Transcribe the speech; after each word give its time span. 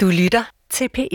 Du 0.00 0.06
lytter 0.06 0.50
til 0.70 0.88
P1. 0.98 1.08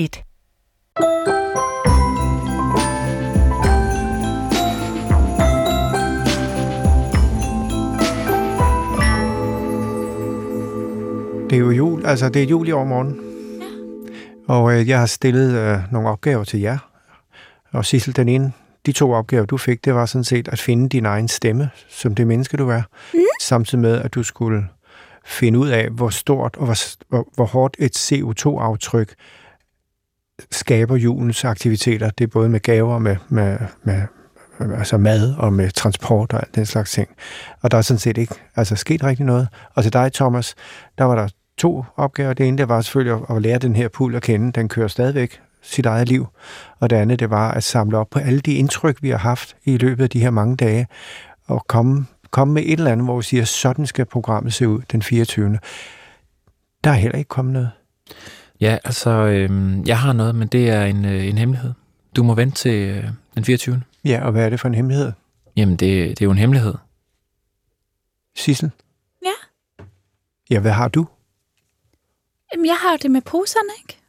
Det 11.49 11.55
er 11.55 11.57
jo 11.57 11.71
jul, 11.71 12.05
altså 12.05 12.29
det 12.29 12.43
er 12.43 12.47
jul 12.47 12.67
i 12.67 12.71
overmorgen. 12.71 13.19
Ja. 13.19 14.53
Og 14.53 14.73
øh, 14.73 14.89
jeg 14.89 14.99
har 14.99 15.05
stillet 15.05 15.57
øh, 15.57 15.77
nogle 15.91 16.09
opgaver 16.09 16.43
til 16.43 16.59
jer. 16.59 16.77
Og 17.71 17.85
Sissel, 17.85 18.15
den 18.15 18.29
ene, 18.29 18.53
de 18.85 18.91
to 18.91 19.11
opgaver, 19.11 19.45
du 19.45 19.57
fik, 19.57 19.85
det 19.85 19.95
var 19.95 20.05
sådan 20.05 20.23
set 20.23 20.47
at 20.47 20.59
finde 20.59 20.89
din 20.89 21.05
egen 21.05 21.27
stemme, 21.27 21.69
som 21.89 22.15
det 22.15 22.27
menneske, 22.27 22.57
du 22.57 22.69
er. 22.69 22.81
Mm. 23.13 23.19
Samtidig 23.41 23.81
med, 23.81 24.01
at 24.01 24.13
du 24.13 24.23
skulle 24.23 24.67
finde 25.25 25.59
ud 25.59 25.69
af, 25.69 25.89
hvor 25.89 26.09
stort 26.09 26.55
og 26.55 26.65
hvor, 26.65 26.77
hvor, 27.09 27.27
hvor 27.35 27.45
hårdt 27.45 27.75
et 27.79 27.97
CO2-aftryk 27.97 29.13
skaber 30.51 30.95
julens 30.95 31.45
aktiviteter. 31.45 32.09
Det 32.09 32.23
er 32.23 32.27
både 32.27 32.49
med 32.49 32.59
gaver, 32.59 32.99
med, 32.99 33.15
med, 33.29 33.57
med 33.83 34.01
altså 34.59 34.97
mad 34.97 35.35
og 35.37 35.53
med 35.53 35.69
transport 35.69 36.33
og 36.33 36.39
alt 36.39 36.55
den 36.55 36.65
slags 36.65 36.91
ting. 36.91 37.09
Og 37.61 37.71
der 37.71 37.77
er 37.77 37.81
sådan 37.81 37.99
set 37.99 38.17
ikke 38.17 38.35
altså, 38.55 38.75
sket 38.75 39.03
rigtig 39.03 39.25
noget. 39.25 39.47
Og 39.73 39.83
til 39.83 39.93
dig, 39.93 40.13
Thomas, 40.13 40.55
der 40.97 41.03
var 41.03 41.15
der 41.15 41.27
to 41.57 41.85
opgaver. 41.95 42.33
Det 42.33 42.47
ene, 42.47 42.57
det 42.57 42.69
var 42.69 42.81
selvfølgelig 42.81 43.25
at 43.29 43.41
lære 43.41 43.57
den 43.57 43.75
her 43.75 43.87
pool 43.87 44.15
at 44.15 44.21
kende. 44.21 44.51
Den 44.51 44.69
kører 44.69 44.87
stadigvæk 44.87 45.41
sit 45.61 45.85
eget 45.85 46.07
liv. 46.07 46.27
Og 46.79 46.89
det 46.89 46.95
andet, 46.95 47.19
det 47.19 47.29
var 47.29 47.51
at 47.51 47.63
samle 47.63 47.97
op 47.97 48.09
på 48.09 48.19
alle 48.19 48.39
de 48.39 48.53
indtryk, 48.53 48.97
vi 49.01 49.09
har 49.09 49.17
haft 49.17 49.55
i 49.63 49.77
løbet 49.77 50.03
af 50.03 50.09
de 50.09 50.19
her 50.19 50.29
mange 50.29 50.55
dage, 50.55 50.87
og 51.47 51.65
komme, 51.67 52.05
komme 52.33 52.53
med 52.53 52.63
et 52.65 52.71
eller 52.71 52.91
andet, 52.91 53.07
hvor 53.07 53.17
vi 53.17 53.23
siger, 53.23 53.45
sådan 53.45 53.85
skal 53.85 54.05
programmet 54.05 54.53
se 54.53 54.67
ud 54.67 54.81
den 54.91 55.01
24. 55.01 55.59
Der 56.83 56.89
er 56.89 56.93
heller 56.93 57.17
ikke 57.17 57.27
kommet 57.27 57.53
noget. 57.53 57.71
Ja, 58.61 58.77
altså, 58.83 59.09
øh, 59.09 59.77
jeg 59.87 59.99
har 59.99 60.13
noget, 60.13 60.35
men 60.35 60.47
det 60.47 60.69
er 60.69 60.85
en, 60.85 61.05
øh, 61.05 61.27
en 61.27 61.37
hemmelighed. 61.37 61.73
Du 62.15 62.23
må 62.23 62.35
vente 62.35 62.55
til 62.55 62.89
øh, 62.89 63.03
den 63.35 63.45
24. 63.45 63.83
Ja, 64.05 64.25
og 64.25 64.31
hvad 64.31 64.45
er 64.45 64.49
det 64.49 64.59
for 64.59 64.67
en 64.67 64.73
hemmelighed? 64.73 65.11
Jamen, 65.55 65.75
det, 65.75 66.09
det 66.09 66.21
er 66.21 66.25
jo 66.25 66.31
en 66.31 66.37
hemmelighed. 66.37 66.73
Sissel? 68.35 68.71
Ja. 69.25 69.33
Ja, 70.49 70.59
hvad 70.59 70.71
har 70.71 70.87
du? 70.87 71.07
Jamen, 72.53 72.65
jeg 72.65 72.77
har 72.77 72.91
jo 72.91 72.97
det 73.01 73.11
med 73.11 73.21
poserne, 73.21 73.69
ikke? 73.81 74.01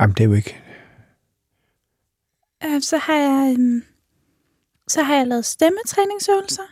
Jamen, 0.00 0.14
det 0.14 0.24
er 0.24 0.28
jo 0.28 0.34
ikke... 0.34 0.62
Øh, 2.64 2.82
så 2.82 2.98
har 2.98 3.16
jeg... 3.16 3.56
Um, 3.58 3.82
så 4.88 5.02
har 5.02 5.14
jeg 5.14 5.26
lavet 5.26 5.44
stemmetræningsøvelser 5.44 6.62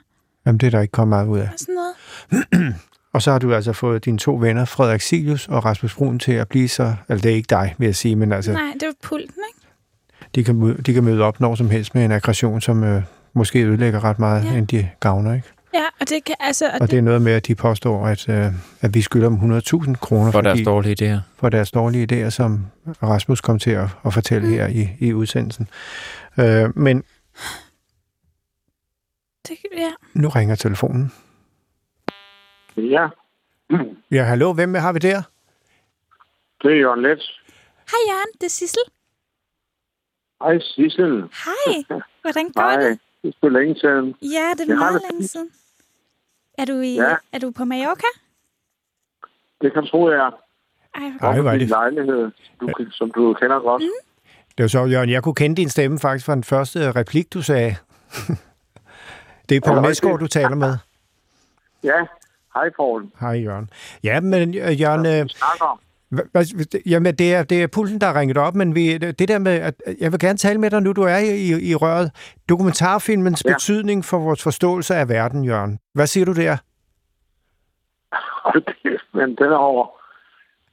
Jamen, 0.49 0.59
det 0.59 0.67
er 0.67 0.71
der 0.71 0.81
ikke 0.81 0.93
kommet 0.93 1.09
meget 1.09 1.27
ud 1.27 1.39
af. 1.39 1.43
og 1.53 1.59
sådan 1.59 1.75
noget. 1.75 2.75
Og 3.13 3.23
så 3.23 3.31
har 3.33 3.39
du 3.39 3.55
altså 3.55 3.73
fået 3.73 4.05
dine 4.05 4.19
to 4.19 4.35
venner, 4.35 4.65
Frederik 4.65 5.01
Silius 5.01 5.49
og 5.49 5.65
Rasmus 5.65 5.95
Brun, 5.95 6.19
til 6.19 6.33
at 6.33 6.49
blive 6.49 6.69
så... 6.69 6.95
Altså, 7.09 7.23
det 7.23 7.33
er 7.33 7.37
ikke 7.37 7.47
dig, 7.51 7.75
vil 7.79 7.87
jeg 7.87 7.97
sige, 7.97 8.17
men 8.17 8.33
altså, 8.33 8.53
Nej, 8.53 8.63
det 8.81 8.87
var 8.87 8.93
pulten, 9.03 9.35
ikke? 9.49 9.69
de 10.35 10.45
kan, 10.45 10.55
møde, 10.55 10.83
de 10.83 10.95
kan 10.95 11.05
møde 11.05 11.23
op 11.23 11.41
når 11.41 11.55
som 11.55 11.71
helst 11.71 11.95
med 11.95 12.05
en 12.05 12.13
aggression, 12.13 12.61
som 12.61 12.85
øh, 12.85 13.03
måske 13.35 13.63
ødelægger 13.65 14.05
ret 14.05 14.19
meget, 14.19 14.45
ja. 14.45 14.51
Ja. 14.51 14.59
end 14.59 14.67
de 14.67 14.89
gavner, 15.01 15.35
ikke? 15.35 15.49
Ja, 15.75 15.83
og 16.01 16.09
det 16.09 16.25
kan 16.27 16.35
altså... 16.41 16.65
Og 16.67 16.73
Og 16.75 16.81
det, 16.81 16.91
det 16.91 16.99
er 16.99 17.03
noget 17.03 17.23
med, 17.23 17.33
at 17.33 17.47
de 17.47 17.55
påstår, 17.55 18.07
at, 18.07 18.29
øh, 18.29 18.47
at 18.81 18.95
vi 18.95 19.01
skylder 19.03 19.29
dem 19.29 19.59
100.000 19.59 19.95
kroner 19.95 20.31
For 20.31 20.41
deres 20.41 20.61
dårlige 20.65 21.15
idéer. 21.17 21.19
for 21.41 21.49
deres 21.49 21.71
dårlige 21.71 22.27
idéer, 22.27 22.31
som 22.31 22.67
Rasmus 23.03 23.41
kom 23.41 23.59
til 23.59 23.71
at, 23.71 23.87
at 24.07 24.15
fortælle 24.15 24.49
Mm. 24.49 24.55
her 24.55 24.67
i, 24.67 24.89
i 24.99 25.13
udsendelsen. 25.15 25.69
Øh, 26.39 26.79
men 26.79 27.03
det, 29.49 29.59
ja. 29.77 29.93
nu 30.15 30.29
ringer 30.29 30.55
telefonen. 30.55 31.13
Ja, 32.77 33.09
Ja, 34.11 34.23
hallo, 34.25 34.53
hvem 34.53 34.75
har 34.75 34.93
vi 34.93 34.99
der? 34.99 35.23
det 36.63 36.73
er 36.73 36.77
Jørgen 36.77 37.03
Let. 37.03 37.23
Hej, 37.91 37.99
Jørgen. 38.09 38.33
Det 38.41 38.45
er 38.47 38.51
Sissel. 38.51 38.83
Hej 40.43 40.59
Sissel. 40.61 41.23
Hej. 41.45 41.99
Hvordan 42.23 42.49
går 42.53 42.61
Hej. 42.63 42.77
det? 42.83 42.99
Det 43.23 43.29
er 43.29 43.33
så 43.41 43.49
længe 43.49 43.75
siden. 43.81 44.15
Ja, 44.23 44.53
det 44.57 44.61
er 44.61 44.65
Jeg 44.69 44.77
meget 44.79 45.03
det 45.03 45.11
længe 45.11 45.27
siden. 45.29 45.51
Er 46.59 46.65
du, 46.65 46.73
i, 46.81 46.95
Ja. 46.95 47.17
er 47.33 47.39
du 47.39 47.51
på 47.51 47.65
Mallorca? 47.65 48.07
Det 49.61 49.73
kan 49.73 49.83
du 49.83 49.89
tro, 49.89 50.11
jeg 50.11 50.19
er. 50.19 50.31
Ej, 50.95 51.13
Ej, 51.21 51.41
hvor 51.41 51.49
er 51.51 51.53
Din 51.53 51.61
det. 51.61 51.69
lejlighed, 51.69 52.31
du, 52.61 52.69
som 52.91 53.11
du 53.11 53.35
kender 53.41 53.61
godt. 53.61 53.83
Mm. 53.83 53.89
Det 54.57 54.63
var 54.63 54.69
så, 54.69 54.85
Jørgen, 54.85 55.11
jeg 55.11 55.23
kunne 55.23 55.35
kende 55.35 55.57
din 55.57 55.69
stemme 55.69 55.99
faktisk 55.99 56.27
fra 56.27 56.35
den 56.35 56.45
første 56.45 56.93
replik, 56.93 57.35
du 57.35 57.43
sagde. 57.43 57.77
det 59.49 59.57
er 59.57 59.61
Poul 59.67 59.77
Ja, 59.77 59.83
Næsgaard, 59.83 60.19
du 60.19 60.27
taler 60.27 60.55
med. 60.55 60.77
Ja, 61.85 62.07
hej 62.55 62.71
Poul. 62.77 63.07
Hej, 63.21 63.31
Jørgen. 63.43 63.71
Ja, 64.05 64.21
men 64.21 64.49
øh, 64.59 64.81
Jørgen, 64.81 65.07
øh, 65.07 65.27
hva- 66.15 66.27
hva- 66.39 66.83
jamen, 66.87 67.15
det 67.15 67.35
er, 67.35 67.43
det 67.43 67.63
er 67.63 67.67
pulsen, 67.67 68.01
der 68.01 68.07
har 68.07 68.21
ringet 68.21 68.37
op, 68.37 68.55
men 68.55 68.75
vi, 68.75 68.99
det 68.99 69.29
der 69.29 69.39
med, 69.39 69.53
at 69.53 69.75
jeg 70.01 70.13
vil 70.13 70.21
gerne 70.21 70.39
tale 70.39 70.61
med 70.61 70.71
dig 70.71 70.83
nu, 70.83 70.93
du 70.93 71.03
er 71.03 71.17
i, 71.19 71.71
i, 71.71 71.75
røret. 71.75 72.11
Dokumentarfilmens 72.49 73.43
ja. 73.45 73.51
Ja. 73.51 73.55
betydning 73.55 74.05
for 74.05 74.19
vores 74.19 74.43
forståelse 74.43 74.95
af 74.95 75.09
verden, 75.09 75.45
Jørgen. 75.45 75.79
Hvad 75.95 76.07
siger 76.07 76.25
du 76.25 76.33
der? 76.35 76.57
Men 79.19 79.37
den 79.37 79.53
er 79.53 79.57
over. 79.57 79.87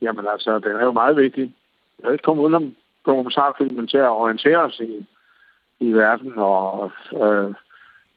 Jamen 0.02 0.25
altså, 0.34 0.59
den 0.59 0.75
er 0.75 0.84
jo 0.84 0.91
meget 0.91 1.18
vigtig. 1.18 1.56
Jeg 2.00 2.08
er 2.08 2.12
ikke 2.12 2.24
kommet 2.24 2.44
udenom 2.44 2.75
dokumentarfilmen 3.06 3.88
til 3.88 3.97
at 3.97 4.09
orientere 4.09 4.58
os 4.58 4.80
i, 4.80 5.06
i 5.80 5.91
verden 5.91 6.34
og 6.38 6.91
øh, 7.14 7.53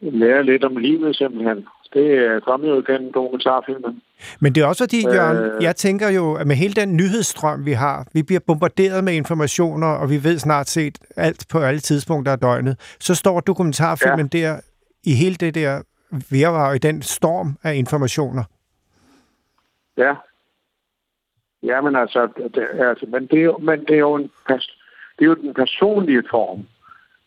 lære 0.01 0.45
lidt 0.45 0.65
om 0.65 0.77
livet 0.77 1.17
simpelthen. 1.17 1.67
Det 1.93 2.15
er 2.15 2.41
kommet 2.41 2.69
jo 2.69 2.83
gennem 2.87 3.13
dokumentarfilmen. 3.13 4.03
Men 4.41 4.55
det 4.55 4.63
er 4.63 4.67
også 4.67 4.85
fordi, 4.85 5.03
Jørgen, 5.05 5.37
Øh. 5.37 5.63
jeg 5.63 5.77
tænker 5.77 6.09
jo, 6.09 6.35
at 6.35 6.47
med 6.47 6.57
hele 6.57 6.75
den 6.75 6.97
nyhedsstrøm, 6.97 7.67
vi 7.67 7.73
har, 7.73 8.07
vi 8.15 8.23
bliver 8.23 8.41
bombarderet 8.47 9.05
med 9.05 9.13
informationer, 9.13 9.87
og 9.87 10.11
vi 10.11 10.25
ved 10.25 10.39
snart 10.39 10.69
set 10.69 10.99
alt 11.17 11.47
på 11.53 11.59
alle 11.59 11.81
tidspunkter 11.81 12.33
af 12.33 12.39
døgnet, 12.39 12.97
så 13.01 13.15
står 13.15 13.41
dokumentarfilmen 13.41 14.31
ja. 14.35 14.39
der 14.39 14.61
i 15.05 15.15
hele 15.15 15.35
det 15.35 15.55
der 15.55 15.83
virvar, 16.31 16.73
i 16.73 16.79
den 16.79 17.03
storm 17.03 17.57
af 17.63 17.75
informationer. 17.75 18.45
Ja. 19.97 20.15
Ja, 21.63 21.81
men 21.81 21.97
altså, 21.97 22.29
det, 22.55 22.69
altså 22.81 23.07
men, 23.07 23.27
det 23.27 23.45
er 23.45 23.59
men 23.59 23.81
det 23.81 23.95
er 23.95 23.99
jo, 23.99 24.15
en, 24.15 24.31
det 25.19 25.21
er 25.21 25.27
jo 25.27 25.35
den 25.35 25.55
personlige 25.55 26.23
form, 26.31 26.67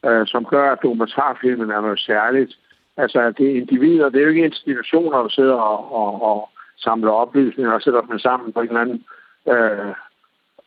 øh, 0.06 0.28
som 0.28 0.46
gør, 0.46 0.72
at 0.72 0.84
dokumentarfilmen 0.84 1.72
er 1.72 1.82
noget 1.82 2.00
særligt. 2.00 2.54
Altså, 2.98 3.32
det 3.38 3.52
er 3.52 3.56
individer, 3.62 4.10
det 4.10 4.20
er 4.20 4.24
jo 4.24 4.30
ikke 4.30 4.46
institutioner, 4.46 5.22
der 5.22 5.30
sidder 5.30 5.54
og, 5.54 5.96
og, 5.96 6.22
og 6.24 6.50
samler 6.78 7.12
oplysninger 7.12 7.74
og 7.74 7.82
sætter 7.82 8.02
dem 8.02 8.20
sammen 8.20 8.54
på 8.54 8.62
en 8.62 8.68
eller 8.68 8.82
anden 8.82 9.04
øh, 9.50 9.96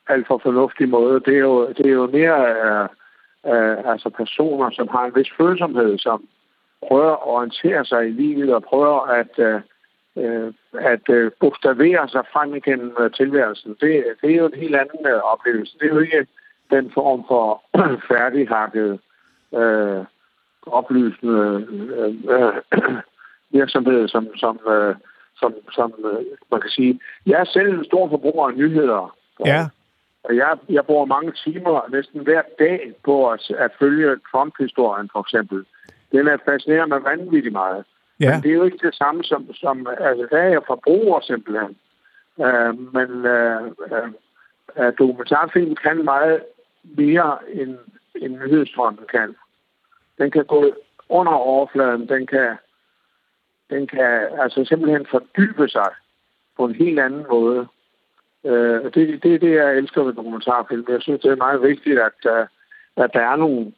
alt 0.08 0.26
for 0.26 0.38
fornuftig 0.38 0.88
måde. 0.88 1.20
Det 1.20 1.34
er 1.34 1.38
jo, 1.38 1.68
det 1.68 1.86
er 1.86 1.90
jo 1.90 2.06
mere 2.06 2.38
øh, 2.64 2.88
øh, 3.52 3.90
altså 3.92 4.10
personer, 4.10 4.70
som 4.70 4.88
har 4.88 5.04
en 5.04 5.14
vis 5.14 5.28
følsomhed, 5.38 5.98
som 5.98 6.24
prøver 6.88 7.12
at 7.12 7.26
orientere 7.26 7.84
sig 7.84 8.08
i 8.08 8.12
livet 8.12 8.54
og 8.54 8.62
prøver 8.62 9.00
at 9.00 9.38
øh, 9.38 9.60
øh 10.16 10.52
at 10.80 11.08
øh, 11.10 11.30
bogstavere 11.40 12.08
sig 12.08 12.24
frem 12.32 12.54
igennem 12.54 12.96
øh, 13.00 13.10
tilværelsen. 13.10 13.76
Det, 13.80 14.04
det 14.22 14.30
er 14.30 14.36
jo 14.36 14.46
en 14.46 14.60
helt 14.60 14.76
anden 14.76 15.06
øh, 15.06 15.20
oplevelse. 15.32 15.78
Det 15.78 15.90
er 15.90 15.94
jo 15.94 16.00
ikke 16.00 16.26
den 16.70 16.90
form 16.90 17.24
for 17.28 17.62
færdighakket, 18.08 19.00
øh, 19.56 20.04
oplysende 20.66 21.66
øh, 21.98 22.14
øh, 22.34 22.52
virksomhed, 23.50 24.08
som, 24.08 24.36
som, 24.36 24.58
øh, 24.68 24.94
som, 25.36 25.54
som 25.72 25.94
øh, 26.04 26.24
man 26.50 26.60
kan 26.60 26.70
sige. 26.70 27.00
Jeg 27.26 27.40
er 27.40 27.44
selv 27.44 27.78
en 27.78 27.84
stor 27.84 28.08
forbruger 28.08 28.48
af 28.48 28.54
nyheder. 28.54 29.16
Ja. 29.46 29.66
Og 30.24 30.36
jeg, 30.36 30.58
jeg 30.68 30.84
bruger 30.84 31.04
mange 31.04 31.32
timer 31.32 31.88
næsten 31.90 32.20
hver 32.20 32.42
dag 32.58 32.92
på 33.04 33.30
at, 33.30 33.50
at 33.50 33.70
følge 33.78 34.16
Trump-historien, 34.30 35.08
for 35.12 35.20
eksempel. 35.20 35.64
Den 36.12 36.28
er 36.28 36.36
fascinerende 36.44 36.94
mig 36.94 37.04
vanvittigt 37.04 37.52
meget. 37.52 37.84
Ja. 38.20 38.30
Men 38.30 38.42
det 38.42 38.50
er 38.50 38.54
jo 38.54 38.64
ikke 38.64 38.86
det 38.86 38.94
samme 38.94 39.24
som, 39.24 39.54
som 39.54 39.86
altså, 40.00 40.26
der 40.30 40.38
er 40.38 40.48
jeg 40.48 40.62
forbruger 40.66 41.20
simpelthen. 41.20 41.76
Uh, 42.36 42.94
men 42.94 43.10
uh, 43.36 43.62
uh, 44.78 44.92
dokumentarfilm 44.98 45.74
kan 45.74 46.04
meget 46.04 46.42
mere, 46.84 47.38
end, 47.52 47.78
end 48.14 48.32
nyhedsstrømmen 48.38 49.04
kan. 49.10 49.34
Den 50.18 50.30
kan 50.30 50.44
gå 50.44 50.72
under 51.08 51.32
overfladen, 51.32 52.08
den 52.08 52.26
kan, 52.26 52.56
den 53.70 53.86
kan 53.86 54.28
altså 54.42 54.64
simpelthen 54.64 55.06
fordybe 55.10 55.68
sig 55.68 55.88
på 56.56 56.64
en 56.64 56.74
helt 56.74 57.00
anden 57.00 57.24
måde. 57.30 57.66
Uh, 58.42 58.84
det, 58.94 59.22
det 59.22 59.34
er 59.34 59.38
det, 59.38 59.54
jeg 59.54 59.76
elsker 59.76 60.02
ved 60.02 60.12
dokumentarfilm. 60.12 60.84
Jeg 60.88 61.02
synes, 61.02 61.20
det 61.20 61.30
er 61.30 61.36
meget 61.36 61.62
vigtigt, 61.62 61.98
at, 61.98 62.18
uh, 62.24 62.46
at 63.04 63.10
der 63.14 63.20
er 63.20 63.36
nogle 63.36 63.72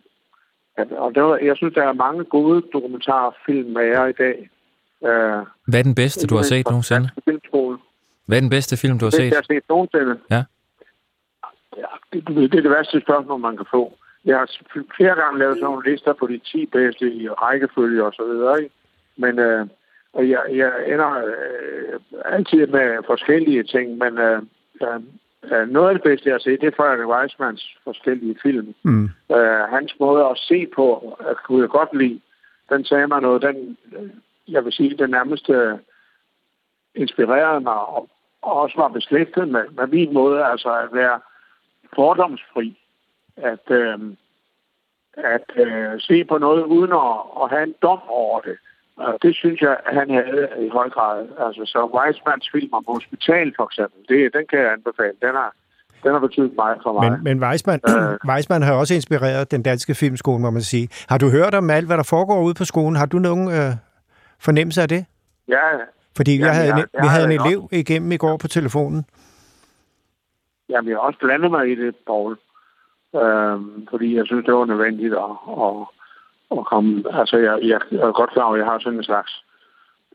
at, 0.77 0.93
og 0.93 1.15
der, 1.15 1.37
jeg 1.37 1.57
synes, 1.57 1.75
der 1.75 1.83
er 1.83 1.93
mange 1.93 2.25
gode 2.25 2.63
dokumentarfilm 2.73 3.71
med 3.71 3.85
jer 3.85 4.07
i 4.07 4.13
dag. 4.13 4.51
Uh, 5.01 5.47
Hvad 5.69 5.79
er 5.79 5.83
den 5.83 5.95
bedste, 5.95 6.27
du 6.27 6.37
har 6.37 6.43
set 6.43 6.67
nogensinde? 6.67 7.09
Hvad 8.27 8.37
er 8.39 8.41
den 8.41 8.51
bedste 8.51 8.77
film, 8.77 8.99
du 8.99 9.05
har 9.05 9.11
Det, 9.11 9.17
set? 9.17 9.31
jeg 9.31 9.37
har 9.37 9.55
set 9.55 9.69
nogensinde. 9.69 10.19
Ja. 10.31 10.45
Ja, 11.77 11.87
det, 12.13 12.27
det 12.27 12.55
er 12.59 12.63
det 12.63 12.71
værste 12.71 13.01
spørgsmål, 13.01 13.41
man 13.41 13.57
kan 13.57 13.67
få. 13.71 13.99
Jeg 14.27 14.39
har 14.39 14.51
flere 14.97 15.15
gange 15.15 15.39
lavet 15.39 15.57
sådan 15.57 15.65
nogle 15.65 15.91
lister 15.91 16.13
på 16.13 16.27
de 16.27 16.39
10 16.39 16.67
bedste 16.67 17.13
i 17.13 17.29
rækkefølge 17.29 18.05
og 18.05 18.13
så 18.13 18.25
videre. 18.25 18.63
Ikke? 18.63 18.75
Men 19.17 19.39
øh, 19.39 19.67
og 20.17 20.29
jeg, 20.29 20.43
jeg 20.53 20.73
ender 20.87 21.13
øh, 21.27 22.01
altid 22.25 22.67
med 22.67 23.03
forskellige 23.07 23.63
ting, 23.63 23.99
men 23.99 24.19
øh, 24.19 24.43
øh, 24.83 25.69
noget 25.69 25.89
af 25.89 25.95
det 25.95 26.03
bedste, 26.03 26.29
jeg 26.29 26.35
har 26.35 26.39
set, 26.39 26.61
det 26.61 26.67
er 26.67 26.77
Frederik 26.77 27.09
Weismans 27.09 27.77
forskellige 27.85 28.37
film. 28.43 28.75
Mm. 28.83 29.09
Uh, 29.29 29.63
hans 29.77 29.95
måde 30.01 30.25
at 30.25 30.39
se 30.39 30.67
på, 30.75 31.17
at 31.21 31.37
kunne 31.45 31.63
jeg 31.63 31.69
godt 31.69 31.99
lide, 31.99 32.21
den 32.69 32.85
sagde 32.85 33.07
mig 33.07 33.21
noget, 33.21 33.43
den, 33.43 33.77
jeg 34.49 34.65
vil 34.65 34.73
sige, 34.73 34.97
den 34.97 35.11
nærmeste 35.11 35.79
inspirerede 36.95 37.61
mig, 37.61 37.75
og, 37.75 38.09
og 38.43 38.53
også 38.53 38.77
var 38.77 38.89
beslægtet 38.89 39.49
med, 39.49 39.65
med 39.71 39.87
min 39.87 40.15
måde, 40.15 40.45
altså 40.45 40.73
at 40.75 40.89
være 40.93 41.21
fordomsfri. 41.95 42.79
At, 43.37 43.71
øh, 43.71 43.99
at 45.17 45.47
øh, 45.67 46.01
se 46.01 46.25
på 46.25 46.39
noget 46.39 46.63
uden 46.65 46.93
at, 46.93 47.13
at 47.43 47.51
have 47.51 47.63
en 47.63 47.75
dom 47.83 48.01
over 48.09 48.41
det. 48.41 48.57
Og 48.97 49.19
det 49.23 49.37
synes 49.37 49.61
jeg, 49.61 49.77
han 49.87 50.11
havde 50.11 50.49
i 50.67 50.69
høj 50.69 50.89
grad. 50.91 51.29
Altså, 51.47 51.63
så 51.67 51.81
Weismans 51.99 52.49
film 52.53 52.73
om 52.73 52.85
hospital, 52.89 53.53
for 53.57 53.65
eksempel, 53.65 54.01
det, 54.09 54.33
den 54.35 54.45
kan 54.51 54.59
jeg 54.59 54.73
anbefale. 54.73 55.13
Den 55.23 55.35
har, 55.35 55.55
den 56.03 56.13
har 56.13 56.19
betydet 56.19 56.53
meget 56.57 56.79
for 56.83 56.93
mig. 56.93 57.13
Men, 57.13 57.25
men 57.25 57.43
Weisman, 57.45 57.81
Øh. 57.89 58.19
Weisman 58.31 58.63
har 58.63 58.75
også 58.75 58.95
inspireret 58.95 59.51
den 59.51 59.63
danske 59.63 59.95
filmskole, 59.95 60.41
må 60.43 60.51
man 60.51 60.63
sige. 60.63 60.89
Har 61.09 61.19
du 61.19 61.29
hørt 61.31 61.55
om 61.55 61.71
alt, 61.71 61.87
hvad 61.87 61.97
der 61.97 62.03
foregår 62.03 62.43
ude 62.43 62.55
på 62.55 62.65
skolen? 62.65 62.97
Har 62.97 63.07
du 63.07 63.19
nogen 63.19 63.49
øh, 63.49 63.73
fornemmelse 64.41 64.83
af 64.83 64.89
det? 64.89 65.07
Ja, 65.49 65.61
Fordi 66.17 66.33
Jamen, 66.33 66.47
jeg 66.47 66.55
havde, 66.55 66.69
jeg- 66.69 66.79
en, 66.79 66.87
jeg 66.95 67.03
vi 67.03 67.07
havde 67.09 67.25
en 67.25 67.31
det 67.31 67.47
elev 67.47 67.69
igennem 67.73 68.13
i 68.13 68.17
går 68.17 68.37
på 68.37 68.49
telefonen. 68.49 69.05
jamen, 70.69 70.89
jeg 70.89 70.97
har 70.97 71.01
også 71.01 71.19
blandet 71.19 71.51
mig 71.51 71.69
i 71.73 71.75
det, 71.75 71.97
Paul. 72.07 72.37
Øhm, 73.23 73.87
fordi 73.91 74.17
jeg 74.17 74.27
synes, 74.27 74.45
det 74.45 74.55
var 74.55 74.65
nødvendigt 74.65 75.15
at, 75.15 75.35
at, 75.65 75.77
at 76.59 76.67
komme... 76.67 77.19
Altså, 77.21 77.37
jeg, 77.37 77.59
jeg, 77.63 77.81
jeg 77.91 78.01
er 78.01 78.13
godt 78.13 78.31
klar 78.31 78.45
over, 78.45 78.55
at 78.55 78.59
jeg 78.59 78.67
har 78.67 78.79
sådan 78.79 78.99
en 78.99 79.05
slags... 79.05 79.43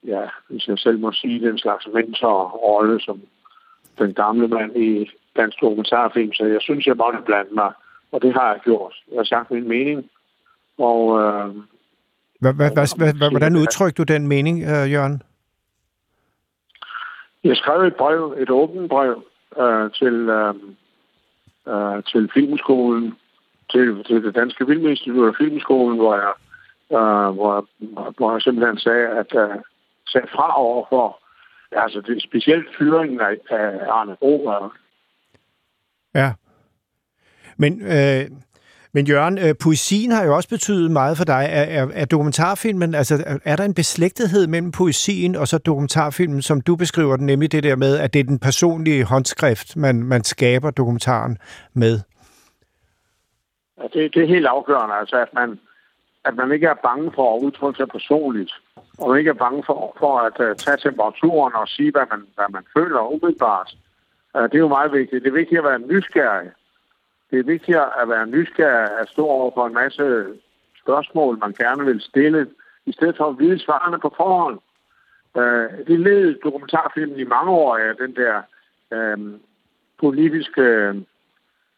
Ja, 0.03 0.23
hvis 0.47 0.67
jeg 0.67 0.79
selv 0.79 0.99
må 0.99 1.11
sige, 1.11 1.47
den 1.47 1.57
slags 1.57 1.87
mentorrolle, 1.93 3.01
som 3.01 3.21
den 3.99 4.13
gamle 4.13 4.47
mand 4.47 4.75
i 4.75 5.09
dansk 5.35 5.61
dokumentarfilm. 5.61 6.33
Så 6.33 6.45
jeg 6.45 6.61
synes, 6.61 6.87
jeg 6.87 6.95
måtte 6.95 7.19
blande 7.25 7.53
mig. 7.53 7.71
Og 8.11 8.21
det 8.21 8.33
har 8.33 8.51
jeg 8.51 8.59
gjort. 8.63 8.93
Jeg 9.11 9.19
har 9.19 9.23
sagt 9.23 9.51
min 9.51 9.67
mening. 9.67 10.09
Og 10.77 11.19
øh, 11.21 11.55
Hva, 12.41 12.51
hva, 12.51 12.69
hva, 12.73 12.83
hva, 12.97 13.11
hva, 13.17 13.29
hvordan 13.29 13.55
udtrykte 13.55 14.03
du 14.03 14.13
den 14.13 14.27
mening, 14.27 14.63
øh, 14.63 14.91
Jørgen? 14.91 15.21
Jeg 17.43 17.57
skrev 17.57 17.81
et 17.81 17.95
brev, 17.95 18.35
et 18.37 18.49
åbent 18.49 18.89
brev 18.89 19.23
øh, 19.59 19.91
til, 19.91 20.13
øh, 20.29 20.53
øh, 21.67 22.03
til 22.03 22.29
Filmskolen, 22.33 23.17
til, 23.71 24.03
til 24.03 24.23
det 24.23 24.35
Danske 24.35 24.65
Filminstitut 24.65 25.27
og 25.27 25.35
Filmskolen, 25.37 25.97
hvor 25.97 26.15
jeg, 26.15 26.33
øh, 26.97 27.29
hvor, 27.35 27.67
hvor 28.17 28.31
jeg 28.31 28.41
simpelthen 28.41 28.77
sagde, 28.77 29.07
at 29.07 29.35
øh, 29.35 29.55
sagde 30.07 30.27
fra 30.35 30.59
over 30.59 30.85
for 30.89 31.21
altså 31.71 32.01
det 32.01 32.17
er 32.17 32.21
specielt 32.21 32.67
fyringen 32.77 33.21
af, 33.21 33.37
af 33.49 33.79
Arne 33.91 34.15
Bro. 34.15 34.51
Øh. 34.51 34.69
Ja. 36.15 36.33
Men, 37.57 37.81
øh, 37.81 38.25
men 38.93 39.07
Jørgen, 39.07 39.37
øh, 39.37 39.55
poesien 39.63 40.11
har 40.11 40.23
jo 40.25 40.35
også 40.35 40.49
betydet 40.49 40.91
meget 40.91 41.17
for 41.17 41.25
dig. 41.25 41.47
Er, 41.49 41.81
er, 41.81 41.87
er 41.93 42.05
dokumentarfilmen, 42.05 42.95
altså 42.95 43.39
er, 43.45 43.55
der 43.55 43.63
en 43.63 43.73
beslægtethed 43.73 44.47
mellem 44.47 44.71
poesien 44.71 45.35
og 45.35 45.47
så 45.47 45.57
dokumentarfilmen, 45.57 46.41
som 46.41 46.61
du 46.61 46.75
beskriver 46.75 47.15
den, 47.15 47.25
nemlig 47.25 47.51
det 47.51 47.63
der 47.63 47.75
med, 47.75 47.97
at 47.97 48.13
det 48.13 48.19
er 48.19 48.23
den 48.23 48.39
personlige 48.39 49.03
håndskrift, 49.03 49.75
man, 49.75 50.03
man 50.03 50.23
skaber 50.23 50.71
dokumentaren 50.71 51.37
med? 51.73 51.99
Ja, 53.77 53.83
det, 53.93 54.13
det 54.13 54.23
er 54.23 54.27
helt 54.27 54.45
afgørende, 54.45 54.95
altså 54.95 55.15
at 55.15 55.33
man, 55.33 55.59
at 56.25 56.35
man 56.35 56.51
ikke 56.51 56.67
er 56.67 56.83
bange 56.83 57.11
for 57.15 57.35
at 57.35 57.41
udtrykke 57.43 57.77
sig 57.77 57.87
personligt, 57.87 58.51
og 58.97 59.09
man 59.09 59.19
ikke 59.19 59.29
er 59.29 59.43
bange 59.45 59.63
for, 59.65 59.95
for 59.99 60.19
at 60.19 60.49
uh, 60.49 60.55
tage 60.55 60.77
temperaturen 60.77 61.53
og 61.55 61.67
sige, 61.67 61.91
hvad 61.91 62.05
man, 62.11 62.21
hvad 62.35 62.45
man 62.51 62.63
føler 62.77 63.11
umiddelbart. 63.13 63.75
Uh, 64.35 64.43
det 64.43 64.55
er 64.55 64.65
jo 64.67 64.67
meget 64.67 64.91
vigtigt. 64.91 65.23
Det 65.23 65.29
er 65.29 65.41
vigtigt 65.41 65.59
at 65.59 65.63
være 65.63 65.79
nysgerrig. 65.79 66.49
Det 67.31 67.39
er 67.39 67.43
vigtigt 67.43 67.77
at 67.77 68.09
være 68.09 68.27
nysgerrig 68.27 68.99
at 68.99 69.09
stå 69.09 69.25
over 69.25 69.51
for 69.53 69.67
en 69.67 69.73
masse 69.73 70.25
spørgsmål, 70.83 71.37
man 71.37 71.53
gerne 71.53 71.85
vil 71.85 72.01
stille, 72.01 72.47
i 72.85 72.91
stedet 72.91 73.17
for 73.17 73.29
at 73.29 73.39
vide 73.39 73.59
svarene 73.59 73.99
på 73.99 74.13
forhånd. 74.17 74.59
Øh, 75.37 75.87
det 75.87 75.99
led 75.99 76.35
dokumentarfilmen 76.43 77.19
i 77.19 77.23
mange 77.23 77.51
år 77.51 77.77
af 77.77 77.95
den 77.95 78.15
der 78.15 78.41
øh, 78.93 79.39
politiske 79.99 80.61
øh, 80.61 80.95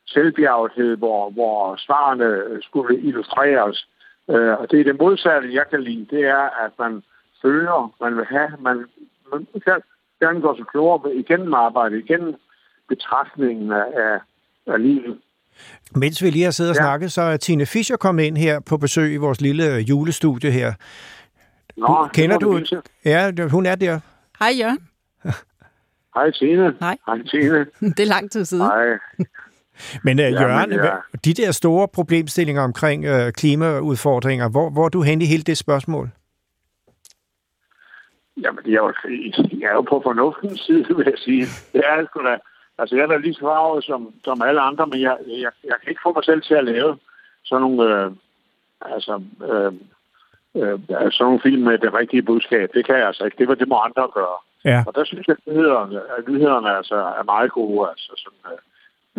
selvbjergethed, 0.06 0.98
hvor, 0.98 1.30
hvor 1.30 1.76
svarene 1.76 2.26
øh, 2.26 2.62
skulle 2.62 3.00
illustreres. 3.00 3.88
Øh, 4.30 4.60
og 4.60 4.72
det 4.72 4.80
er 4.80 4.84
det 4.84 5.00
modsatte, 5.00 5.54
jeg 5.54 5.70
kan 5.70 5.84
lide, 5.84 6.08
det 6.16 6.26
er, 6.26 6.66
at 6.66 6.72
man 6.80 7.04
føler, 7.42 7.94
man 8.02 8.18
vil 8.18 8.26
have, 8.26 8.52
man, 8.60 8.86
man 9.32 9.48
kan 9.66 9.82
gerne 10.20 10.42
gå 10.42 10.56
så 10.58 10.64
klogere 10.64 11.16
igennem 11.16 11.54
arbejdet, 11.54 12.00
igennem 12.00 12.36
betragtningen 12.90 13.72
af, 13.72 14.20
af 14.68 14.84
livet. 14.84 15.20
Mens 15.96 16.24
vi 16.24 16.30
lige 16.30 16.44
har 16.44 16.52
siddet 16.52 16.72
og 16.72 16.76
Ja. 16.76 16.82
snakket, 16.82 17.12
så 17.12 17.22
er 17.22 17.38
Tine 17.38 17.66
Fischer 17.66 17.98
kommet 17.98 18.24
ind 18.24 18.38
her 18.38 18.60
på 18.60 18.78
besøg 18.78 19.14
i 19.14 19.18
vores 19.18 19.42
lille 19.42 19.80
julestudie 19.80 20.52
her. 20.52 20.74
Nå, 21.78 22.08
Kender 22.14 22.38
du-. 22.38 22.62
Ja, 23.06 23.32
hun 23.52 23.66
er 23.66 23.76
der. 23.76 24.00
Hej 24.40 24.52
Jørgen. 24.60 24.80
Hej 26.16 26.32
Tine. 26.32 26.76
Hej. 26.80 26.98
Hej 27.06 27.18
Tine. 27.32 27.66
Det 27.98 28.00
er 28.00 28.06
lang 28.06 28.32
tid 28.32 28.46
siden. 28.46 28.64
Hej. 28.66 28.86
Men 30.04 30.20
uh, 30.20 30.26
Jørgen, 30.32 30.72
ja. 30.72 30.86
ja. 30.86 30.92
de 31.26 31.34
der 31.34 31.52
store 31.52 31.88
problemstillinger 31.88 32.62
omkring 32.62 33.10
uh, 33.10 33.30
klimaudfordringer, 33.30 34.50
hvor, 34.50 34.70
hvor 34.70 34.86
er 34.86 34.90
du 34.90 35.02
hen 35.02 35.22
i 35.22 35.26
hele 35.26 35.44
det 35.44 35.58
spørgsmål? 35.58 36.10
Jamen, 38.44 38.64
jeg 38.66 38.74
er, 38.74 38.84
jo, 38.84 38.94
jeg 39.60 39.68
er 39.70 39.74
jo 39.74 39.82
på 39.82 40.02
fornuftens 40.04 40.60
side, 40.60 40.86
vil 40.98 41.06
jeg 41.06 41.18
sige. 41.18 41.46
Det 41.74 41.82
er 41.86 42.06
sgu 42.06 42.20
da. 42.20 42.38
Altså, 42.78 42.96
jeg 42.96 43.04
er 43.04 43.08
da 43.08 43.18
lige 43.18 43.34
så 43.34 43.40
farvet 43.40 43.84
som, 43.84 44.14
som 44.24 44.42
alle 44.42 44.62
andre, 44.62 44.88
men 44.88 45.02
jeg, 45.02 45.18
jeg, 45.28 45.52
jeg 45.64 45.76
kan 45.82 45.90
ikke 45.90 46.02
få 46.04 46.14
mig 46.14 46.24
selv 46.26 46.42
til 46.42 46.54
at 46.54 46.66
lave 46.66 46.98
sådan 47.46 47.62
nogle, 47.62 47.84
øh, 47.96 48.12
altså, 48.82 49.22
øh, 49.50 49.72
øh, 50.62 50.80
sådan 50.90 51.14
nogle 51.20 51.40
film 51.42 51.62
med 51.64 51.78
det 51.78 51.94
rigtige 51.94 52.22
budskab. 52.22 52.70
Det 52.74 52.86
kan 52.86 52.96
jeg 52.98 53.08
altså 53.08 53.26
ikke. 53.26 53.38
Det, 53.38 53.48
var- 53.48 53.56
det 53.56 53.68
må 53.68 53.78
andre 53.78 54.08
gøre. 54.14 54.38
Ja. 54.66 54.84
Og 54.88 54.96
der 54.96 55.04
synes 55.04 55.28
jeg, 55.28 55.36
at 55.48 55.54
nyhederne, 55.54 56.02
at 56.18 56.28
nyhederne 56.28 56.78
altså, 56.78 56.96
er 56.96 57.24
meget 57.24 57.52
gode. 57.52 57.90
Altså, 57.90 58.12
sådan, 58.18 58.54
øh, 58.54 58.60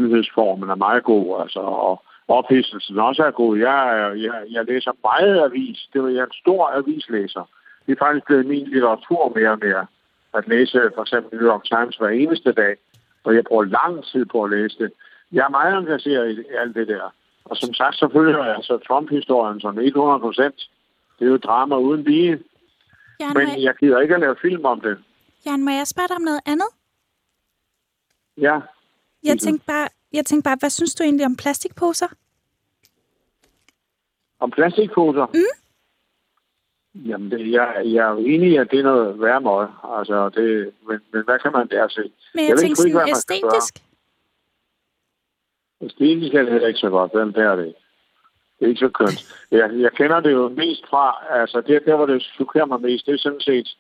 nyhedsformen 0.04 0.70
er 0.70 0.74
meget 0.74 1.04
god, 1.04 1.40
altså, 1.42 1.60
og 1.60 2.02
ophidselsen 2.28 2.98
også 2.98 3.22
er 3.24 3.30
god. 3.30 3.58
Jeg, 3.58 4.12
jeg, 4.16 4.34
jeg 4.50 4.64
læser 4.64 4.92
meget 5.02 5.44
avis. 5.44 5.88
Det 5.92 6.02
var 6.02 6.08
jeg 6.08 6.22
en 6.22 6.32
stor 6.42 6.70
avislæser. 6.78 7.48
Det 7.86 7.92
er 7.92 8.04
faktisk 8.04 8.26
blevet 8.26 8.46
min 8.46 8.66
litteratur 8.68 9.32
mere 9.36 9.50
og 9.50 9.58
mere. 9.62 9.86
At 10.34 10.48
læse 10.48 10.90
for 10.94 11.02
eksempel 11.02 11.38
New 11.38 11.48
York 11.50 11.64
Times 11.64 11.96
hver 11.96 12.08
eneste 12.08 12.52
dag. 12.52 12.76
Og 13.24 13.34
jeg 13.34 13.44
bruger 13.44 13.64
lang 13.64 14.04
tid 14.04 14.24
på 14.24 14.44
at 14.44 14.50
læse 14.50 14.78
det. 14.78 14.92
Jeg 15.32 15.44
er 15.44 15.48
meget 15.48 15.78
engageret 15.78 16.38
i 16.38 16.44
alt 16.60 16.74
det 16.76 16.88
der. 16.88 17.14
Og 17.44 17.56
som 17.56 17.74
sagt, 17.74 17.96
så 17.96 18.08
følger 18.12 18.44
jeg 18.44 18.54
altså 18.54 18.78
Trump-historien 18.88 19.60
som 19.60 19.78
100 19.78 20.20
procent. 20.20 20.70
Det 21.18 21.24
er 21.26 21.30
jo 21.30 21.36
drama 21.36 21.76
uden 21.76 22.02
lige. 22.02 22.38
Jan, 23.20 23.30
Men 23.34 23.48
jeg, 23.48 23.58
jeg 23.58 23.74
gider 23.74 24.00
ikke 24.00 24.14
at 24.14 24.20
lave 24.20 24.36
film 24.42 24.64
om 24.64 24.80
det. 24.80 24.98
Jan, 25.46 25.64
må 25.64 25.70
jeg 25.70 25.86
spørge 25.86 26.08
dig 26.08 26.16
om 26.16 26.22
noget 26.22 26.40
andet? 26.46 26.68
Ja, 28.36 28.60
Jeg 29.24 29.38
tænkte 29.38 29.66
bare, 29.66 29.88
jeg 30.12 30.26
tænkte 30.26 30.48
bare 30.48 30.56
hvad 30.60 30.70
synes 30.70 30.94
du 30.94 31.02
egentlig 31.02 31.26
om 31.26 31.36
plastikposer? 31.36 32.06
Om 34.40 34.50
plastikposer? 34.50 35.26
Mm. 35.26 35.63
Jamen, 36.94 37.30
det, 37.30 37.52
jeg, 37.52 37.82
jeg 37.84 38.06
er 38.06 38.10
jo 38.10 38.18
enig 38.18 38.50
i, 38.50 38.56
at 38.56 38.70
det 38.70 38.78
er 38.78 38.82
noget 38.82 39.20
værre 39.20 39.40
møg. 39.40 39.68
Altså, 39.98 40.28
det, 40.28 40.72
men, 40.88 41.00
men 41.12 41.24
hvad 41.24 41.38
kan 41.38 41.52
man 41.52 41.68
der 41.68 41.88
se? 41.88 42.12
Men 42.34 42.48
jeg, 42.48 42.58
sgu 42.58 42.64
ikke, 42.64 42.76
sådan 42.76 42.92
gøre. 42.92 43.08
æstetisk. 43.08 43.74
Æstetisk 45.80 46.34
er 46.34 46.42
det 46.42 46.52
heller 46.52 46.68
ikke 46.68 46.80
så 46.80 46.90
godt. 46.90 47.12
Den 47.12 47.32
der 47.32 47.50
er 47.50 47.56
det 47.56 47.66
ikke. 47.66 47.80
Det 48.58 48.64
er 48.64 48.68
ikke 48.68 48.78
så 48.78 48.88
kønt. 48.88 49.20
Jeg, 49.50 49.70
jeg 49.74 49.92
kender 49.92 50.20
det 50.20 50.32
jo 50.32 50.48
mest 50.48 50.84
fra, 50.90 51.24
altså 51.30 51.60
det, 51.60 51.82
der, 51.86 51.96
hvor 51.96 52.06
det 52.06 52.22
chokerer 52.22 52.64
mig 52.64 52.80
mest, 52.80 53.06
det 53.06 53.14
er 53.14 53.18
sådan 53.18 53.40
set 53.40 53.76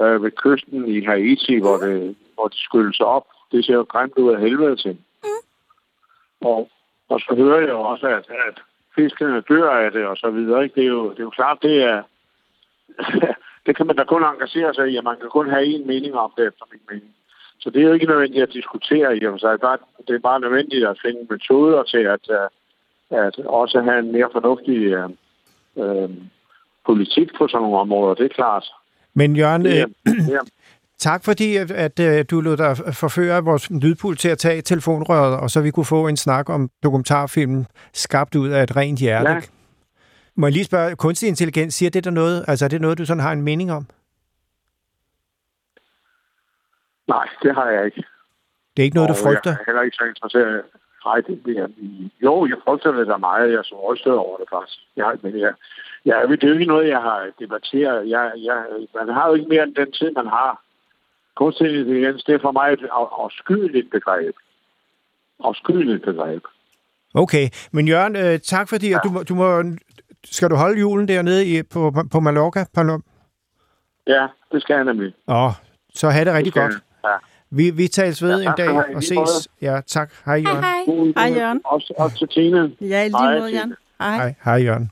øh, 0.00 0.22
ved 0.22 0.30
kysten 0.30 0.88
i 0.88 1.04
Haiti, 1.04 1.58
hvor 1.58 1.76
det, 1.76 2.16
hvor 2.34 2.48
det 2.48 2.58
skyldes 2.58 3.00
op. 3.00 3.26
Det 3.52 3.64
ser 3.64 3.74
jo 3.74 3.82
grimt 3.82 4.18
ud 4.18 4.32
af 4.32 4.40
helvede 4.40 4.76
til. 4.76 4.98
Mm. 5.24 5.28
Og, 6.40 6.70
og 7.08 7.20
så 7.20 7.34
hører 7.36 7.60
jeg 7.60 7.68
jo 7.68 7.80
også, 7.80 8.06
at, 8.06 8.30
at 8.48 8.60
fiskene 8.94 9.40
dør 9.40 9.70
af 9.70 9.92
det, 9.92 10.06
og 10.06 10.16
så 10.16 10.30
videre. 10.30 10.64
Ikke? 10.64 10.74
Det, 10.74 10.84
er 10.84 10.88
jo, 10.88 11.10
det 11.10 11.18
er 11.18 11.22
jo 11.22 11.30
klart, 11.30 11.58
det 11.62 11.82
er... 11.82 12.02
det 13.66 13.76
kan 13.76 13.86
man 13.86 13.96
da 13.96 14.04
kun 14.04 14.24
engagere 14.24 14.74
sig 14.74 14.86
i, 14.92 14.96
og 14.96 15.04
man 15.04 15.16
kan 15.20 15.30
kun 15.30 15.50
have 15.50 15.64
en 15.64 15.86
mening 15.86 16.14
om 16.14 16.32
det, 16.36 16.46
efter 16.46 16.64
min 16.72 16.80
mening. 16.90 17.14
Så 17.60 17.70
det 17.70 17.82
er 17.82 17.86
jo 17.86 17.92
ikke 17.92 18.06
nødvendigt 18.06 18.42
at 18.42 18.52
diskutere 18.52 19.16
i 19.16 19.24
og 19.26 19.32
for 19.32 19.38
sig. 19.38 19.78
Det 20.08 20.14
er 20.14 20.28
bare 20.30 20.40
nødvendigt 20.40 20.86
at 20.86 20.98
finde 21.04 21.26
metoder 21.30 21.82
til 21.82 22.04
at, 22.14 22.24
øh, 22.30 22.48
at 23.26 23.38
også 23.46 23.80
have 23.80 23.98
en 23.98 24.12
mere 24.12 24.28
fornuftig 24.32 24.76
øh, 24.76 25.10
øh, 25.82 26.10
politik 26.86 27.28
på 27.38 27.48
sådan 27.48 27.62
nogle 27.62 27.78
områder. 27.78 28.14
Det 28.14 28.24
er 28.24 28.34
klart. 28.34 28.64
Men 29.14 29.36
Jørgen, 29.36 29.64
Det 29.64 29.70
øh, 29.70 29.78
er, 29.78 29.86
det 30.04 30.34
er, 30.34 30.40
tak 31.08 31.24
fordi, 31.24 31.56
at, 31.56 31.70
at 31.70 32.00
øh, 32.00 32.24
du 32.30 32.40
lod 32.40 32.56
dig 32.56 32.76
forføre 32.94 33.44
vores 33.44 33.70
lydpul 33.70 34.16
til 34.16 34.28
at 34.28 34.38
tage 34.38 34.62
telefonrøret, 34.62 35.40
og 35.40 35.50
så 35.50 35.60
vi 35.60 35.70
kunne 35.70 35.86
få 35.86 36.08
en 36.08 36.16
snak 36.16 36.50
om 36.50 36.70
dokumentarfilmen 36.82 37.66
skabt 37.92 38.34
ud 38.34 38.48
af 38.48 38.62
et 38.62 38.76
rent 38.76 38.98
hjerte. 38.98 39.30
Ja. 39.30 39.40
Må 40.36 40.46
jeg 40.46 40.52
lige 40.52 40.64
spørge, 40.64 40.96
kunstig 40.96 41.28
intelligens, 41.28 41.74
siger 41.74 41.90
det 41.90 42.04
der 42.04 42.10
noget? 42.10 42.44
Altså 42.48 42.64
er 42.64 42.68
det 42.68 42.80
noget, 42.80 42.98
du 42.98 43.04
sådan 43.06 43.22
har 43.22 43.32
en 43.32 43.42
mening 43.42 43.72
om? 43.72 43.86
nej, 47.08 47.28
det 47.42 47.54
har 47.54 47.70
jeg 47.70 47.84
ikke. 47.84 48.04
Det 48.76 48.82
er 48.82 48.84
ikke 48.84 48.94
noget, 48.96 49.08
du 49.08 49.12
Og 49.14 49.18
frygter? 49.22 49.50
Jeg 49.50 49.60
er 49.60 49.64
heller 49.66 49.82
ikke 49.82 49.96
så 49.96 50.04
interesseret. 50.04 50.62
Nej, 51.04 51.16
det, 51.26 51.42
det 51.46 51.58
er, 51.58 51.68
jo, 52.22 52.46
jeg 52.46 52.56
frygter 52.64 52.92
det 52.92 53.06
da 53.06 53.16
meget. 53.16 53.50
Jeg 53.50 53.58
er 53.58 53.62
så 53.62 53.92
rystet 53.92 54.12
over 54.12 54.36
det 54.38 54.46
faktisk. 54.52 54.78
Jeg, 54.96 55.18
men 55.22 55.40
jeg, 55.40 55.52
jeg, 56.04 56.28
det 56.28 56.44
er 56.44 56.48
jo 56.48 56.52
ikke 56.54 56.64
noget, 56.74 56.88
jeg 56.88 57.00
har 57.00 57.30
debatteret. 57.38 58.08
Jeg, 58.10 58.32
jeg, 58.36 58.64
man 58.94 59.14
har 59.14 59.28
jo 59.28 59.34
ikke 59.34 59.48
mere 59.48 59.62
end 59.62 59.74
den 59.74 59.92
tid, 59.92 60.10
man 60.16 60.26
har. 60.26 60.62
Kunstig 61.36 61.66
intelligens, 61.78 62.24
det 62.24 62.34
er 62.34 62.38
for 62.38 62.52
mig 62.52 62.72
et 62.72 62.82
af- 62.82 63.22
afskyeligt 63.22 63.90
begreb. 63.90 64.34
Afskyeligt 65.44 66.02
begreb. 66.04 66.44
Okay, 67.14 67.48
men 67.72 67.88
Jørgen, 67.88 68.16
øh, 68.16 68.38
tak 68.38 68.68
fordi, 68.68 68.90
ja. 68.90 68.98
du, 69.04 69.10
må, 69.10 69.22
du 69.22 69.34
må, 69.34 69.62
skal 70.24 70.50
du 70.50 70.56
holde 70.56 70.80
julen 70.80 71.08
dernede 71.08 71.46
i, 71.46 71.62
på, 71.62 71.94
på 72.12 72.20
Mallorca? 72.20 72.64
På, 72.74 72.80
Ja, 74.06 74.26
det 74.52 74.62
skal 74.62 74.74
jeg 74.74 74.84
nemlig. 74.84 75.12
Åh, 75.28 75.50
så 75.94 76.10
have 76.10 76.24
det 76.24 76.34
rigtig 76.34 76.52
skal 76.52 76.62
godt. 76.62 76.72
jeg. 76.72 76.80
Ja. 77.10 77.16
Vi, 77.50 77.70
vi 77.70 77.88
tales 77.88 78.22
ved 78.22 78.30
Ja, 78.30 78.38
en 78.40 78.44
tak 78.46 78.56
dag 78.58 78.68
og 78.68 78.84
måde. 78.92 79.02
ses. 79.06 79.48
Ja, 79.62 79.80
tak. 79.86 80.12
Hej, 80.24 80.38
Hej, 80.38 80.50
Jørgen. 80.52 80.64
hej. 80.64 80.84
God- 80.86 81.12
Hej, 81.16 81.38
Jørgen. 81.40 81.60
Også, 81.64 81.94
også 81.98 82.16
til 82.18 82.28
Tine. 82.28 82.72
Ja, 82.80 83.02
i 83.04 83.08
lige 83.08 83.18
Hej, 83.18 83.38
måde. 83.38 83.50
Jan. 83.52 83.74
Hej. 84.00 84.16
Hej, 84.16 84.34
hej 84.44 84.54
Jørgen. 84.54 84.90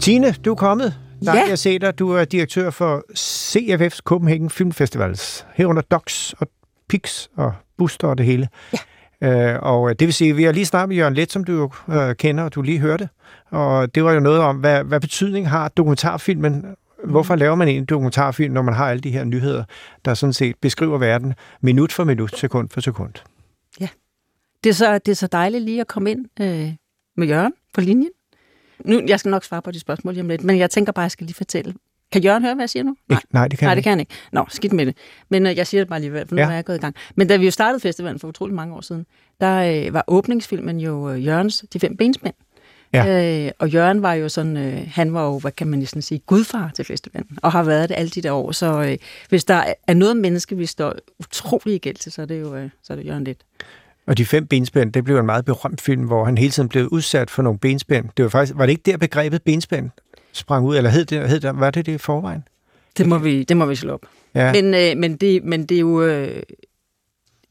Tine, 0.00 0.32
du 0.44 0.50
er 0.50 0.54
kommet. 0.54 0.94
Nej, 1.24 1.36
Ja. 1.36 1.48
jeg 1.48 1.58
ser 1.58 1.78
dig. 1.78 1.98
Du 1.98 2.10
er 2.10 2.24
direktør 2.24 2.70
for 2.70 3.02
CFF's 3.18 3.98
Copenhagen 4.04 4.50
Film 4.50 4.72
Festivals. 4.72 5.46
Herunder 5.54 5.82
Docs 5.82 6.34
og 6.38 6.48
Pix 6.88 7.26
og 7.36 7.52
Buster 7.78 8.08
og 8.08 8.18
det 8.18 8.26
hele. 8.26 8.48
Ja. 8.72 8.78
Øh, 9.54 9.58
og 9.62 9.98
det 10.00 10.06
vil 10.06 10.14
sige, 10.14 10.36
vi 10.36 10.42
har 10.44 10.52
lige 10.52 10.66
snakket 10.66 10.88
med 10.88 10.96
Jørgen 10.96 11.14
Let, 11.14 11.32
som 11.32 11.44
du 11.44 11.52
jo 11.52 11.70
øh, 11.94 12.14
kender, 12.16 12.44
og 12.44 12.54
du 12.54 12.62
lige 12.62 12.78
hørte. 12.78 13.08
Og 13.50 13.94
det 13.94 14.04
var 14.04 14.12
jo 14.12 14.20
noget 14.20 14.40
om, 14.40 14.56
hvad, 14.56 14.84
hvad 14.84 15.00
betydning 15.00 15.48
har 15.50 15.68
dokumentarfilmen? 15.68 16.64
Hvorfor 17.04 17.36
laver 17.36 17.54
man 17.54 17.68
en 17.68 17.84
dokumentarfilm, 17.84 18.54
når 18.54 18.62
man 18.62 18.74
har 18.74 18.90
alle 18.90 19.00
de 19.00 19.10
her 19.10 19.24
nyheder, 19.24 19.64
der 20.04 20.14
sådan 20.14 20.32
set 20.32 20.56
beskriver 20.60 20.98
verden 20.98 21.34
minut 21.60 21.92
for 21.92 22.04
minut, 22.04 22.36
sekund 22.36 22.68
for 22.68 22.80
sekund? 22.80 23.12
Det 24.64 24.70
er, 24.70 24.74
så, 24.74 24.98
det 24.98 25.08
er 25.12 25.16
så 25.16 25.26
dejligt 25.26 25.64
lige 25.64 25.80
at 25.80 25.86
komme 25.86 26.10
ind 26.10 26.26
øh, 26.40 26.72
med 27.16 27.26
Jørgen 27.26 27.52
på 27.74 27.80
linjen. 27.80 28.10
Nu, 28.84 29.02
jeg 29.08 29.20
skal 29.20 29.30
nok 29.30 29.44
svare 29.44 29.62
på 29.62 29.70
de 29.70 29.80
spørgsmål 29.80 30.14
lige 30.14 30.22
om 30.22 30.28
lidt, 30.28 30.44
men 30.44 30.58
jeg 30.58 30.70
tænker 30.70 30.92
bare, 30.92 31.02
at 31.02 31.04
jeg 31.04 31.10
skal 31.10 31.26
lige 31.26 31.34
fortælle. 31.34 31.74
Kan 32.12 32.22
Jørgen 32.22 32.42
høre, 32.42 32.54
hvad 32.54 32.62
jeg 32.62 32.70
siger 32.70 32.82
nu? 32.82 32.96
Nej, 33.08 33.20
nej 33.30 33.48
det 33.48 33.58
kan 33.58 33.66
Nej, 33.66 33.74
det 33.74 33.78
ikke. 33.78 33.84
kan 33.84 33.90
han 33.90 34.00
ikke. 34.00 34.14
Nå, 34.32 34.44
skidt 34.48 34.72
med 34.72 34.86
det. 34.86 34.96
Men 35.28 35.46
øh, 35.46 35.56
jeg 35.56 35.66
siger 35.66 35.80
det 35.80 35.88
bare 35.88 35.96
alligevel, 35.96 36.28
for 36.28 36.34
nu 36.36 36.42
ja. 36.42 36.48
er 36.48 36.54
jeg 36.54 36.64
gået 36.64 36.76
i 36.76 36.80
gang. 36.80 36.94
Men 37.14 37.28
da 37.28 37.36
vi 37.36 37.44
jo 37.44 37.50
startede 37.50 37.80
festivalen 37.80 38.18
for 38.18 38.28
utrolig 38.28 38.54
mange 38.54 38.74
år 38.74 38.80
siden, 38.80 39.06
der 39.40 39.86
øh, 39.86 39.94
var 39.94 40.04
åbningsfilmen 40.06 40.80
jo 40.80 41.10
øh, 41.10 41.26
Jørgens 41.26 41.64
De 41.72 41.80
Fem 41.80 41.96
Benspænd. 41.96 42.34
Ja. 42.92 43.46
Øh, 43.46 43.52
og 43.58 43.68
Jørgen 43.68 44.02
var 44.02 44.14
jo 44.14 44.28
sådan, 44.28 44.56
øh, 44.56 44.88
han 44.92 45.14
var 45.14 45.26
jo, 45.26 45.38
hvad 45.38 45.52
kan 45.52 45.66
man 45.66 45.78
næsten 45.78 46.02
sige, 46.02 46.18
gudfar 46.18 46.70
til 46.74 46.84
festivalen, 46.84 47.38
og 47.42 47.52
har 47.52 47.62
været 47.62 47.88
det 47.88 47.94
alle 47.94 48.10
de 48.10 48.20
der 48.20 48.32
år. 48.32 48.52
Så 48.52 48.82
øh, 48.82 48.96
hvis 49.28 49.44
der 49.44 49.64
er 49.86 49.94
noget 49.94 50.16
menneske, 50.16 50.56
vi 50.56 50.66
står 50.66 50.94
utrolig 51.18 51.74
i 51.74 51.78
gæld 51.78 51.96
til, 51.96 52.12
så 52.12 52.22
er 52.22 52.26
det 52.26 52.40
jo 52.40 52.56
øh, 52.56 52.70
så 52.82 52.92
er 52.92 52.96
det 52.96 53.06
Jørgen 53.06 53.24
lidt. 53.24 53.40
Og 54.06 54.18
de 54.18 54.24
fem 54.26 54.46
benspænd, 54.46 54.92
det 54.92 55.04
blev 55.04 55.18
en 55.18 55.26
meget 55.26 55.44
berømt 55.44 55.80
film, 55.80 56.02
hvor 56.02 56.24
han 56.24 56.38
hele 56.38 56.50
tiden 56.50 56.68
blev 56.68 56.86
udsat 56.86 57.30
for 57.30 57.42
nogle 57.42 57.58
benspænd. 57.58 58.08
Det 58.16 58.22
var 58.22 58.28
faktisk, 58.28 58.58
var 58.58 58.66
det 58.66 58.70
ikke 58.70 58.90
der 58.90 58.96
begrebet 58.96 59.42
benspænd 59.42 59.90
sprang 60.32 60.66
ud, 60.66 60.76
eller 60.76 60.90
hed 60.90 61.04
det, 61.04 61.28
hed 61.28 61.40
det, 61.40 61.60
var 61.60 61.70
det 61.70 61.86
det 61.86 61.92
i 61.92 61.98
forvejen? 61.98 62.44
Det 62.98 63.06
må 63.06 63.18
vi, 63.18 63.44
det 63.44 63.56
må 63.56 63.66
vi 63.66 63.74
slå 63.74 63.92
op. 63.92 64.00
Ja. 64.34 64.52
Men, 64.52 64.74
øh, 64.74 64.96
men, 65.00 65.16
det, 65.16 65.44
men 65.44 65.66
det 65.66 65.74
er 65.74 65.80
jo... 65.80 66.02
Øh, 66.02 66.42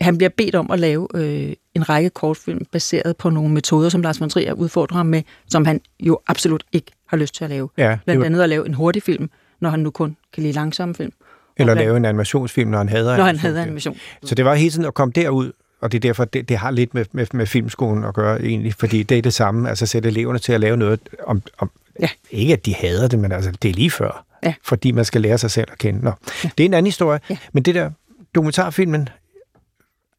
han 0.02 0.18
bliver 0.18 0.30
bedt 0.38 0.56
om 0.56 0.72
at 0.72 0.80
lave 0.80 1.08
øh, 1.16 1.54
en 1.76 1.90
række 1.90 2.10
kortfilm 2.10 2.66
baseret 2.72 3.18
på 3.18 3.30
nogle 3.30 3.54
metoder, 3.54 3.90
som 3.90 4.02
Lars 4.02 4.22
von 4.22 4.30
Trier 4.30 4.54
udfordrer 4.54 4.98
ham 4.98 5.06
med, 5.06 5.22
som 5.48 5.66
han 5.66 5.82
jo 6.00 6.20
absolut 6.28 6.64
ikke 6.72 6.92
har 7.08 7.18
lyst 7.18 7.36
til 7.36 7.44
at 7.44 7.50
lave. 7.50 7.70
ja, 7.78 7.98
Blandt 8.06 8.20
var, 8.20 8.26
andet 8.26 8.42
at 8.42 8.50
lave 8.50 8.66
en 8.66 8.74
hurtig 8.74 9.04
film, 9.04 9.30
når 9.60 9.70
han 9.70 9.80
nu 9.80 9.92
kun 9.92 10.18
kan 10.34 10.44
lide 10.44 10.54
langsomme 10.54 10.96
film. 10.96 11.12
eller 11.58 11.74
blandt- 11.74 11.86
lave 11.86 11.98
en 11.98 12.06
animationsfilm, 12.06 12.70
når 12.70 12.78
han 12.78 12.90
hader 12.90 13.18
Når 13.18 13.24
han 13.24 13.38
havde 13.38 13.62
animation. 13.62 13.98
Så 14.24 14.36
det 14.36 14.46
var 14.46 14.56
hele 14.56 14.72
tiden 14.72 14.86
at 14.86 14.94
komme 14.94 15.12
derud, 15.12 15.52
og 15.84 15.92
det 15.92 15.98
er 15.98 16.00
derfor, 16.00 16.26
det, 16.26 16.50
det 16.50 16.58
har 16.58 16.72
lidt 16.72 16.94
med, 16.94 17.06
med, 17.12 17.28
med 17.34 17.46
filmskolen 17.46 18.04
at 18.04 18.14
gøre 18.14 18.42
egentlig, 18.42 18.74
fordi 18.74 19.04
det 19.04 19.18
er 19.18 19.22
det 19.22 19.34
samme, 19.34 19.70
altså 19.70 19.86
sætte 19.86 20.10
eleverne 20.10 20.40
til 20.40 20.54
at 20.54 20.60
lave 20.60 20.78
noget 20.78 21.00
om, 21.28 21.42
om 21.58 21.72
Ja. 22.00 22.10
ikke 22.32 22.54
at 22.54 22.66
de 22.66 22.74
hader 22.76 23.08
det, 23.08 23.20
men 23.20 23.32
altså 23.32 23.52
det 23.62 23.70
er 23.70 23.74
lige 23.74 23.92
før, 23.92 24.26
Ja. 24.44 24.54
fordi 24.64 24.92
man 24.92 25.06
skal 25.06 25.22
lære 25.22 25.38
sig 25.38 25.52
selv 25.52 25.68
at 25.72 25.78
kende. 25.78 26.04
Nå, 26.04 26.12
ja. 26.44 26.50
Det 26.58 26.64
er 26.64 26.66
en 26.66 26.74
anden 26.74 26.88
historie, 26.88 27.20
Ja. 27.30 27.38
men 27.54 27.64
det 27.64 27.76
der 27.76 27.92
dokumentarfilmen, 28.36 29.10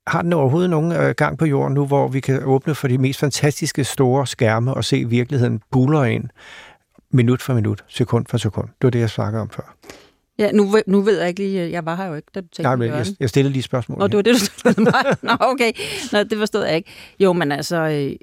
har 0.06 0.22
den 0.22 0.32
overhovedet 0.32 0.70
nogen 0.70 0.92
øh, 0.92 1.14
gang 1.16 1.38
på 1.38 1.46
jorden 1.46 1.74
nu, 1.74 1.86
hvor 1.86 2.08
vi 2.08 2.20
kan 2.20 2.44
åbne 2.44 2.74
for 2.74 2.88
de 2.88 2.98
mest 2.98 3.20
fantastiske 3.20 3.84
store 3.84 4.26
skærme 4.26 4.74
og 4.74 4.84
se 4.84 5.04
virkeligheden 5.04 5.60
buller 5.70 6.04
ind 6.04 6.24
minut 7.10 7.42
for 7.42 7.54
minut, 7.54 7.84
sekund 7.88 8.26
for 8.30 8.36
sekund. 8.38 8.66
Det 8.68 8.82
var 8.82 8.90
det, 8.90 8.98
jeg 9.00 9.10
snakkede 9.10 9.40
om 9.42 9.50
før. 9.50 9.74
Ja, 10.38 10.52
nu, 10.52 10.76
nu 10.86 11.00
ved 11.00 11.18
jeg 11.18 11.28
ikke 11.28 11.40
lige, 11.42 11.70
jeg 11.70 11.86
var 11.86 11.96
her 11.96 12.04
jo 12.06 12.14
ikke, 12.14 12.28
da 12.34 12.40
du 12.40 12.46
tænkte 12.46 12.62
Nej, 12.62 12.76
men 12.76 12.88
jeg, 12.88 13.06
jeg 13.20 13.28
stillede 13.28 13.52
lige 13.52 13.62
spørgsmål. 13.62 14.02
Og 14.02 14.10
det 14.12 14.16
var 14.16 14.22
det, 14.22 14.34
du 14.34 14.38
spurgte 14.44 14.80
mig. 14.80 14.92
Nå, 15.22 15.30
okay. 15.40 15.72
Nå, 16.12 16.22
det 16.22 16.38
forstod 16.38 16.64
jeg 16.64 16.76
ikke. 16.76 16.90
Jo, 17.20 17.32
men 17.32 17.52
altså, 17.52 17.76
øh, 17.76 18.16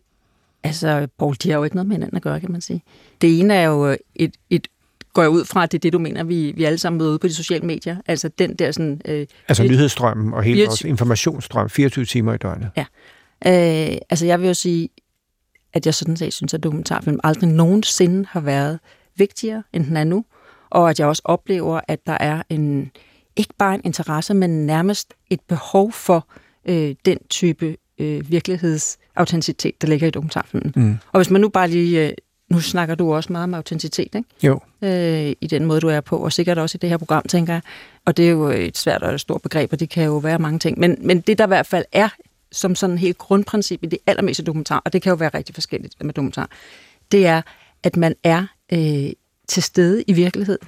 altså 0.64 1.08
Paul, 1.20 1.36
de 1.44 1.50
har 1.50 1.58
jo 1.58 1.64
ikke 1.64 1.76
noget 1.76 1.88
med 1.88 1.96
hinanden 1.96 2.16
at 2.18 2.22
gøre, 2.24 2.40
kan 2.40 2.52
man 2.52 2.62
sige. 2.62 2.84
Det 3.22 3.40
ene 3.40 3.54
er 3.54 3.64
jo 3.68 3.88
øh, 3.88 3.98
et, 4.16 4.34
et 4.50 4.68
går 5.14 5.22
jeg 5.22 5.30
ud 5.32 5.46
fra, 5.46 5.64
at 5.64 5.72
det 5.72 5.78
er 5.78 5.82
det, 5.82 5.94
du 5.94 6.00
mener, 6.00 6.24
vi, 6.24 6.52
vi 6.56 6.64
alle 6.64 6.78
sammen 6.78 6.98
møder 6.98 7.10
ude 7.12 7.20
på 7.20 7.28
de 7.28 7.34
sociale 7.34 7.66
medier. 7.66 7.98
Altså 8.08 8.28
den 8.40 8.56
der 8.56 8.72
sådan... 8.72 9.02
Øh, 9.06 9.28
Altså 9.48 9.64
lidt- 9.64 9.72
nyhedsstrømmen 9.72 10.34
og 10.34 10.44
hele 10.44 10.56
24 10.56 10.68
vores 10.68 10.82
informationsstrøm, 10.82 11.70
24 11.70 12.06
timer 12.06 12.34
i 12.34 12.38
døgnet. 12.38 12.70
Øh, 12.78 13.98
altså 14.10 14.26
jeg 14.26 14.40
vil 14.42 14.48
jo 14.48 14.54
sige, 14.54 14.90
at 15.74 15.86
jeg 15.86 15.94
sådan 15.94 16.18
set 16.18 16.34
synes, 16.34 16.54
at 16.54 16.64
dokumentarfilm 16.64 17.20
aldrig 17.24 17.50
nogensinde 17.50 18.26
har 18.30 18.40
været 18.40 18.80
vigtigere, 19.16 19.64
end 19.74 19.86
den 19.86 19.98
er 19.98 20.04
nu. 20.04 20.26
Og 20.72 20.90
at 20.90 21.00
jeg 21.00 21.08
også 21.08 21.22
oplever, 21.26 21.80
at 21.88 22.00
der 22.08 22.18
er 22.20 22.42
en 22.50 22.92
ikke 23.36 23.54
bare 23.58 23.76
en 23.76 23.82
interesse, 23.84 24.34
men 24.34 24.66
nærmest 24.66 25.14
et 25.30 25.40
behov 25.42 25.92
for 25.92 26.28
øh, 26.66 26.96
den 27.06 27.18
type 27.30 27.78
øh, 27.98 28.32
virkelighedsautenticitet, 28.32 29.82
der 29.82 29.88
ligger 29.88 30.08
i 30.08 30.12
dokumentarfilmen. 30.12 30.74
Mm. 30.76 30.98
Og 31.12 31.20
hvis 31.20 31.30
man 31.30 31.42
nu 31.42 31.50
bare 31.50 31.68
lige... 31.68 32.08
Øh, 32.08 32.14
nu 32.50 32.60
snakker 32.60 32.96
du 32.96 33.14
også 33.14 33.32
meget 33.32 33.44
om 33.44 33.54
autenticitet, 33.54 34.16
ikke? 34.16 34.24
Jo. 34.44 34.60
øh, 34.82 35.34
i 35.42 35.48
den 35.50 35.66
måde, 35.66 35.82
du 35.82 35.88
er 35.88 36.02
på, 36.02 36.18
og 36.18 36.34
sikkert 36.34 36.58
også 36.58 36.76
i 36.76 36.80
det 36.80 36.90
her 36.90 36.98
program, 36.98 37.24
tænker 37.24 37.54
jeg. 37.54 37.62
Og 38.06 38.18
det 38.18 38.26
er 38.26 38.30
jo 38.30 38.48
et 38.48 38.78
svært 38.78 39.04
og 39.04 39.14
et 39.14 39.22
stort 39.22 39.42
begreb, 39.42 39.74
og 39.74 39.80
det 39.80 39.90
kan 39.90 40.04
jo 40.04 40.18
være 40.18 40.40
mange 40.40 40.60
ting. 40.60 40.80
Men, 40.80 40.98
men 41.00 41.22
det, 41.22 41.38
der 41.38 41.44
i 41.44 41.48
hvert 41.48 41.68
fald 41.68 41.86
er 41.92 42.10
som 42.52 42.76
sådan 42.76 42.98
helt 42.98 43.18
grundprincip 43.18 43.84
i 43.84 43.86
det 43.86 44.00
allermeste 44.08 44.44
dokumentar, 44.44 44.82
og 44.86 44.94
det 44.94 45.02
kan 45.02 45.10
jo 45.10 45.16
være 45.16 45.30
rigtig 45.34 45.56
forskelligt 45.56 46.04
med 46.04 46.14
dokumentar, 46.14 46.50
det 47.12 47.28
er, 47.28 47.42
at 47.84 47.98
man 47.98 48.16
er 48.24 48.46
øh, 48.74 49.12
til 49.52 49.64
stede 49.64 50.04
i 50.08 50.14
virkeligheden 50.14 50.68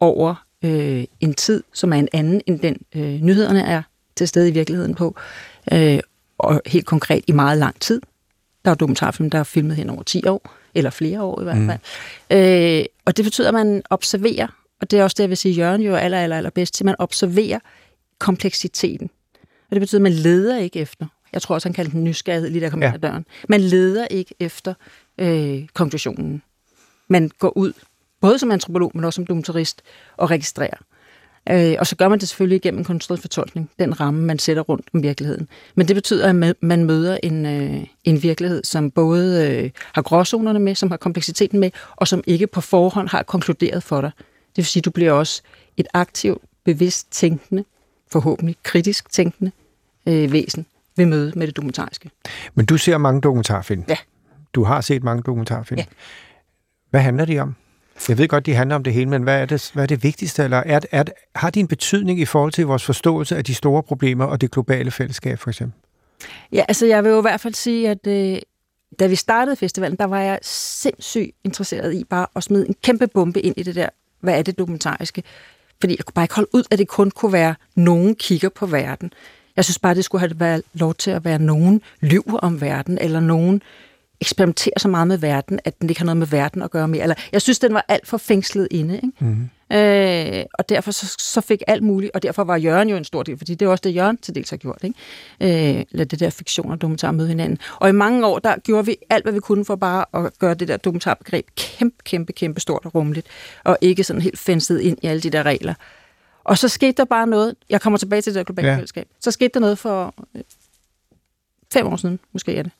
over 0.00 0.44
øh, 0.64 1.04
en 1.20 1.34
tid, 1.34 1.62
som 1.72 1.92
er 1.92 1.96
en 1.96 2.08
anden 2.12 2.42
end 2.46 2.60
den 2.60 2.76
øh, 2.96 3.20
nyhederne 3.20 3.62
er 3.62 3.82
til 4.16 4.28
stede 4.28 4.48
i 4.48 4.52
virkeligheden 4.52 4.94
på, 4.94 5.16
øh, 5.72 6.00
og 6.38 6.62
helt 6.66 6.86
konkret 6.86 7.24
i 7.26 7.32
meget 7.32 7.58
lang 7.58 7.80
tid. 7.80 8.00
Der 8.64 8.70
er 8.70 8.74
dokumentarfilm, 8.74 9.30
der 9.30 9.38
er 9.38 9.44
filmet 9.44 9.76
hen 9.76 9.90
over 9.90 10.02
10 10.02 10.26
år, 10.26 10.54
eller 10.74 10.90
flere 10.90 11.22
år 11.22 11.40
i 11.40 11.44
hvert 11.44 11.56
fald. 11.56 11.78
Mm. 12.30 12.36
Øh, 12.36 12.84
og 13.04 13.16
det 13.16 13.24
betyder, 13.24 13.48
at 13.48 13.54
man 13.54 13.82
observerer, 13.90 14.46
og 14.80 14.90
det 14.90 14.98
er 14.98 15.02
også 15.02 15.14
det, 15.14 15.22
jeg 15.22 15.28
vil 15.28 15.36
sige, 15.36 15.54
Jørgen 15.54 15.82
jo 15.82 15.94
er 15.94 15.98
aller, 15.98 16.18
aller, 16.18 16.36
aller 16.36 16.50
bedst 16.50 16.74
til, 16.74 16.86
man 16.86 16.94
observerer 16.98 17.58
kompleksiteten. 18.18 19.10
Og 19.70 19.70
det 19.70 19.80
betyder, 19.80 19.98
at 19.98 20.02
man 20.02 20.12
leder 20.12 20.58
ikke 20.58 20.80
efter, 20.80 21.06
jeg 21.32 21.42
tror 21.42 21.54
også, 21.54 21.68
han 21.68 21.74
kaldte 21.74 21.92
den 21.92 22.04
nysgerrighed, 22.04 22.50
lige 22.50 22.64
der 22.64 22.70
kom 22.70 22.82
ja. 22.82 22.86
ind 22.86 22.94
ad 22.94 23.00
døren. 23.00 23.26
Man 23.48 23.60
leder 23.60 24.06
ikke 24.06 24.34
efter 24.40 24.74
øh, 25.18 25.66
konklusionen. 25.74 26.42
Man 27.08 27.30
går 27.38 27.56
ud, 27.56 27.72
både 28.22 28.38
som 28.38 28.50
antropolog, 28.50 28.90
men 28.94 29.04
også 29.04 29.14
som 29.14 29.26
dokumentarist, 29.26 29.82
og 30.16 30.30
registrerer. 30.30 30.76
Øh, 31.50 31.76
og 31.78 31.86
så 31.86 31.96
gør 31.96 32.08
man 32.08 32.18
det 32.20 32.28
selvfølgelig 32.28 32.56
igennem 32.56 32.78
en 32.78 32.84
konstrueret 32.84 33.20
fortolkning, 33.20 33.70
den 33.78 34.00
ramme, 34.00 34.22
man 34.22 34.38
sætter 34.38 34.62
rundt 34.62 34.86
om 34.94 35.02
virkeligheden. 35.02 35.48
Men 35.74 35.88
det 35.88 35.96
betyder, 35.96 36.28
at 36.28 36.34
man- 36.36 36.54
man 36.60 36.84
møder 36.84 37.18
en, 37.22 37.46
øh, 37.46 37.86
en 38.04 38.22
virkelighed, 38.22 38.64
som 38.64 38.90
både 38.90 39.50
øh, 39.50 39.70
har 39.94 40.02
gråzonerne 40.02 40.58
med, 40.58 40.74
som 40.74 40.90
har 40.90 40.96
kompleksiteten 40.96 41.60
med, 41.60 41.70
og 41.96 42.08
som 42.08 42.22
ikke 42.26 42.46
på 42.46 42.60
forhånd 42.60 43.08
har 43.08 43.22
konkluderet 43.22 43.82
for 43.82 44.00
dig. 44.00 44.10
Det 44.26 44.56
vil 44.56 44.64
sige, 44.64 44.80
at 44.80 44.84
du 44.84 44.90
bliver 44.90 45.12
også 45.12 45.42
et 45.76 45.86
aktivt, 45.94 46.42
bevidst 46.64 47.12
tænkende, 47.12 47.64
forhåbentlig 48.12 48.56
kritisk 48.62 49.10
tænkende 49.10 49.50
øh, 50.06 50.32
væsen 50.32 50.66
ved 50.96 51.06
møde 51.06 51.32
med 51.36 51.46
det 51.46 51.56
dokumentariske. 51.56 52.10
Men 52.54 52.66
du 52.66 52.76
ser 52.78 52.98
mange 52.98 53.20
dokumentarfilm. 53.20 53.84
Ja. 53.88 53.96
Du 54.54 54.64
har 54.64 54.80
set 54.80 55.02
mange 55.02 55.22
dokumentarfilm. 55.22 55.78
Ja. 55.78 55.84
Hvad 56.90 57.00
handler 57.00 57.24
de 57.24 57.38
om? 57.38 57.54
Jeg 58.08 58.18
ved 58.18 58.28
godt, 58.28 58.46
de 58.46 58.54
handler 58.54 58.76
om 58.76 58.84
det 58.84 58.92
hele, 58.92 59.10
men 59.10 59.22
hvad 59.22 59.40
er 59.40 59.46
det, 59.46 59.70
hvad 59.74 59.82
er 59.82 59.86
det 59.86 60.02
vigtigste? 60.02 60.44
Eller 60.44 60.56
er, 60.56 60.80
er, 60.90 61.04
har 61.34 61.50
de 61.50 61.60
en 61.60 61.68
betydning 61.68 62.20
i 62.20 62.24
forhold 62.24 62.52
til 62.52 62.66
vores 62.66 62.84
forståelse 62.84 63.36
af 63.36 63.44
de 63.44 63.54
store 63.54 63.82
problemer 63.82 64.24
og 64.24 64.40
det 64.40 64.50
globale 64.50 64.90
fællesskab, 64.90 65.38
for 65.38 65.50
eksempel? 65.50 65.80
Ja, 66.52 66.64
altså 66.68 66.86
jeg 66.86 67.04
vil 67.04 67.10
jo 67.10 67.18
i 67.18 67.22
hvert 67.22 67.40
fald 67.40 67.54
sige, 67.54 67.90
at 67.90 68.06
øh, 68.06 68.38
da 68.98 69.06
vi 69.06 69.16
startede 69.16 69.56
festivalen, 69.56 69.96
der 69.96 70.04
var 70.04 70.20
jeg 70.20 70.38
sindssygt 70.42 71.30
interesseret 71.44 71.94
i 71.94 72.04
bare 72.04 72.26
at 72.36 72.42
smide 72.42 72.68
en 72.68 72.74
kæmpe 72.82 73.06
bombe 73.06 73.40
ind 73.40 73.54
i 73.56 73.62
det 73.62 73.74
der, 73.74 73.88
hvad 74.20 74.38
er 74.38 74.42
det 74.42 74.58
dokumentariske? 74.58 75.22
Fordi 75.80 75.96
jeg 75.98 76.04
kunne 76.04 76.14
bare 76.14 76.24
ikke 76.24 76.34
holde 76.34 76.54
ud, 76.54 76.64
at 76.70 76.78
det 76.78 76.88
kun 76.88 77.10
kunne 77.10 77.32
være, 77.32 77.54
nogen 77.74 78.14
kigger 78.14 78.48
på 78.48 78.66
verden. 78.66 79.12
Jeg 79.56 79.64
synes 79.64 79.78
bare, 79.78 79.94
det 79.94 80.04
skulle 80.04 80.20
have 80.20 80.40
været 80.40 80.62
lov 80.74 80.94
til 80.94 81.10
at 81.10 81.24
være 81.24 81.38
nogen 81.38 81.82
lyver 82.00 82.38
om 82.38 82.60
verden, 82.60 82.98
eller 83.00 83.20
nogen 83.20 83.62
eksperimenterer 84.22 84.78
så 84.78 84.88
meget 84.88 85.08
med 85.08 85.18
verden, 85.18 85.60
at 85.64 85.80
den 85.80 85.88
ikke 85.88 86.00
har 86.00 86.06
noget 86.06 86.16
med 86.16 86.26
verden 86.26 86.62
at 86.62 86.70
gøre 86.70 86.88
mere. 86.88 87.02
Eller, 87.02 87.14
jeg 87.32 87.42
synes, 87.42 87.58
den 87.58 87.74
var 87.74 87.84
alt 87.88 88.06
for 88.06 88.16
fængslet 88.16 88.68
inde. 88.70 88.94
Ikke? 88.94 89.12
Mm. 89.18 89.50
Øh, 89.76 90.44
og 90.54 90.68
derfor 90.68 90.90
så, 90.90 91.14
så 91.18 91.40
fik 91.40 91.62
alt 91.66 91.82
muligt, 91.82 92.12
og 92.14 92.22
derfor 92.22 92.44
var 92.44 92.56
Jørgen 92.56 92.88
jo 92.88 92.96
en 92.96 93.04
stor 93.04 93.22
del, 93.22 93.38
fordi 93.38 93.54
det 93.54 93.66
er 93.66 93.70
også 93.70 93.82
det, 93.84 93.94
Jørgen 93.94 94.16
til 94.16 94.34
dels 94.34 94.50
har 94.50 94.56
gjort. 94.56 94.78
Ikke? 94.82 95.78
Øh, 95.78 95.84
lad 95.90 96.06
det 96.06 96.20
der 96.20 96.30
fiktion 96.30 96.70
og 96.70 96.80
dokumentar 96.80 97.10
møde 97.10 97.28
hinanden. 97.28 97.58
Og 97.76 97.88
i 97.88 97.92
mange 97.92 98.26
år, 98.26 98.38
der 98.38 98.56
gjorde 98.64 98.86
vi 98.86 98.96
alt, 99.10 99.24
hvad 99.24 99.32
vi 99.32 99.40
kunne 99.40 99.64
for 99.64 99.76
bare 99.76 100.04
at 100.14 100.38
gøre 100.38 100.54
det 100.54 100.68
der 100.68 100.76
dokumentarbegreb 100.76 101.46
kæmpe, 101.56 101.96
kæmpe, 102.04 102.32
kæmpe 102.32 102.60
stort 102.60 102.82
og 102.84 102.94
rummeligt, 102.94 103.26
og 103.64 103.78
ikke 103.80 104.04
sådan 104.04 104.22
helt 104.22 104.38
fængslet 104.38 104.80
ind 104.80 104.98
i 105.02 105.06
alle 105.06 105.20
de 105.20 105.30
der 105.30 105.42
regler. 105.42 105.74
Og 106.44 106.58
så 106.58 106.68
skete 106.68 106.92
der 106.92 107.04
bare 107.04 107.26
noget, 107.26 107.54
jeg 107.70 107.80
kommer 107.80 107.96
tilbage 107.96 108.22
til 108.22 108.34
det 108.34 108.38
der 108.38 108.44
globale 108.44 108.68
ja. 108.68 108.76
fællesskab, 108.76 109.08
så 109.20 109.30
skete 109.30 109.50
der 109.54 109.60
noget 109.60 109.78
for 109.78 110.14
øh, 110.34 110.42
fem 111.72 111.86
år 111.86 111.96
siden, 111.96 112.18
måske 112.32 112.56
er 112.56 112.62
det. 112.62 112.72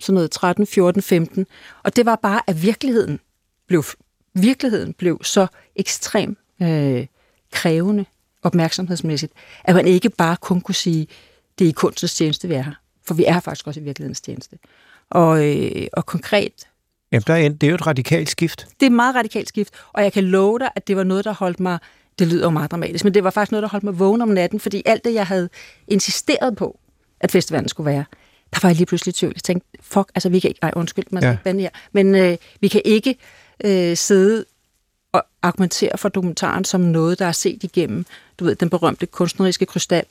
Sådan 0.00 0.14
noget 0.14 0.30
13, 0.30 0.66
14, 0.66 1.02
15. 1.02 1.46
Og 1.82 1.96
det 1.96 2.06
var 2.06 2.16
bare, 2.16 2.40
at 2.46 2.62
virkeligheden 2.62 3.20
blev, 3.68 3.84
virkeligheden 4.34 4.92
blev 4.92 5.24
så 5.24 5.46
ekstrem 5.76 6.36
øh, 6.62 7.06
krævende 7.52 8.04
opmærksomhedsmæssigt, 8.42 9.32
at 9.64 9.74
man 9.74 9.86
ikke 9.86 10.10
bare 10.10 10.36
kun 10.36 10.60
kunne 10.60 10.74
sige, 10.74 11.06
det 11.58 11.64
er 11.64 11.68
i 11.68 11.72
kunstens 11.72 12.14
tjeneste, 12.14 12.48
vi 12.48 12.54
er 12.54 12.62
her. 12.62 12.74
For 13.06 13.14
vi 13.14 13.24
er 13.24 13.40
faktisk 13.40 13.66
også 13.66 13.80
i 13.80 13.82
virkelighedens 13.82 14.20
tjeneste. 14.20 14.58
Og, 15.10 15.46
øh, 15.46 15.86
og 15.92 16.06
konkret... 16.06 16.52
Jamen, 17.12 17.24
der 17.26 17.34
er, 17.34 17.48
det 17.48 17.62
er 17.62 17.68
jo 17.68 17.74
et 17.74 17.86
radikalt 17.86 18.28
skift. 18.28 18.66
Det 18.80 18.86
er 18.86 18.90
et 18.90 18.92
meget 18.92 19.14
radikalt 19.14 19.48
skift, 19.48 19.74
og 19.92 20.02
jeg 20.02 20.12
kan 20.12 20.24
love 20.24 20.58
dig, 20.58 20.70
at 20.76 20.88
det 20.88 20.96
var 20.96 21.04
noget, 21.04 21.24
der 21.24 21.32
holdt 21.32 21.60
mig 21.60 21.78
det 22.18 22.26
lyder 22.26 22.44
jo 22.44 22.50
meget 22.50 22.70
dramatisk, 22.70 23.04
men 23.04 23.14
det 23.14 23.24
var 23.24 23.30
faktisk 23.30 23.52
noget, 23.52 23.62
der 23.62 23.68
holdt 23.68 23.84
mig 23.84 23.98
vågen 23.98 24.22
om 24.22 24.28
natten, 24.28 24.60
fordi 24.60 24.82
alt 24.86 25.04
det, 25.04 25.14
jeg 25.14 25.26
havde 25.26 25.48
insisteret 25.88 26.56
på, 26.56 26.80
at 27.20 27.30
festivalen 27.30 27.68
skulle 27.68 27.90
være, 27.90 28.04
der 28.56 28.60
var 28.62 28.68
jeg 28.68 28.76
lige 28.76 28.86
pludselig 28.86 29.12
i 29.12 29.14
tvivl. 29.14 29.32
Jeg 29.36 29.42
tænkte, 29.42 29.68
fuck, 29.80 30.10
altså 30.14 30.28
vi 30.28 30.40
kan 30.40 30.48
ikke, 30.48 30.60
ej 30.62 30.72
undskyld, 30.76 31.04
man 31.10 31.22
skal 31.22 31.28
ja. 31.28 31.32
ikke 31.32 31.44
bande 31.44 31.60
her, 31.60 31.70
men 31.92 32.14
øh, 32.14 32.36
vi 32.60 32.68
kan 32.68 32.82
ikke 32.84 33.16
øh, 33.64 33.96
sidde 33.96 34.44
og 35.12 35.22
argumentere 35.42 35.98
for 35.98 36.08
dokumentaren 36.08 36.64
som 36.64 36.80
noget, 36.80 37.18
der 37.18 37.26
er 37.26 37.32
set 37.32 37.64
igennem, 37.64 38.06
du 38.38 38.44
ved, 38.44 38.54
den 38.54 38.70
berømte 38.70 39.06
kunstneriske 39.06 39.66
krystal, 39.66 40.04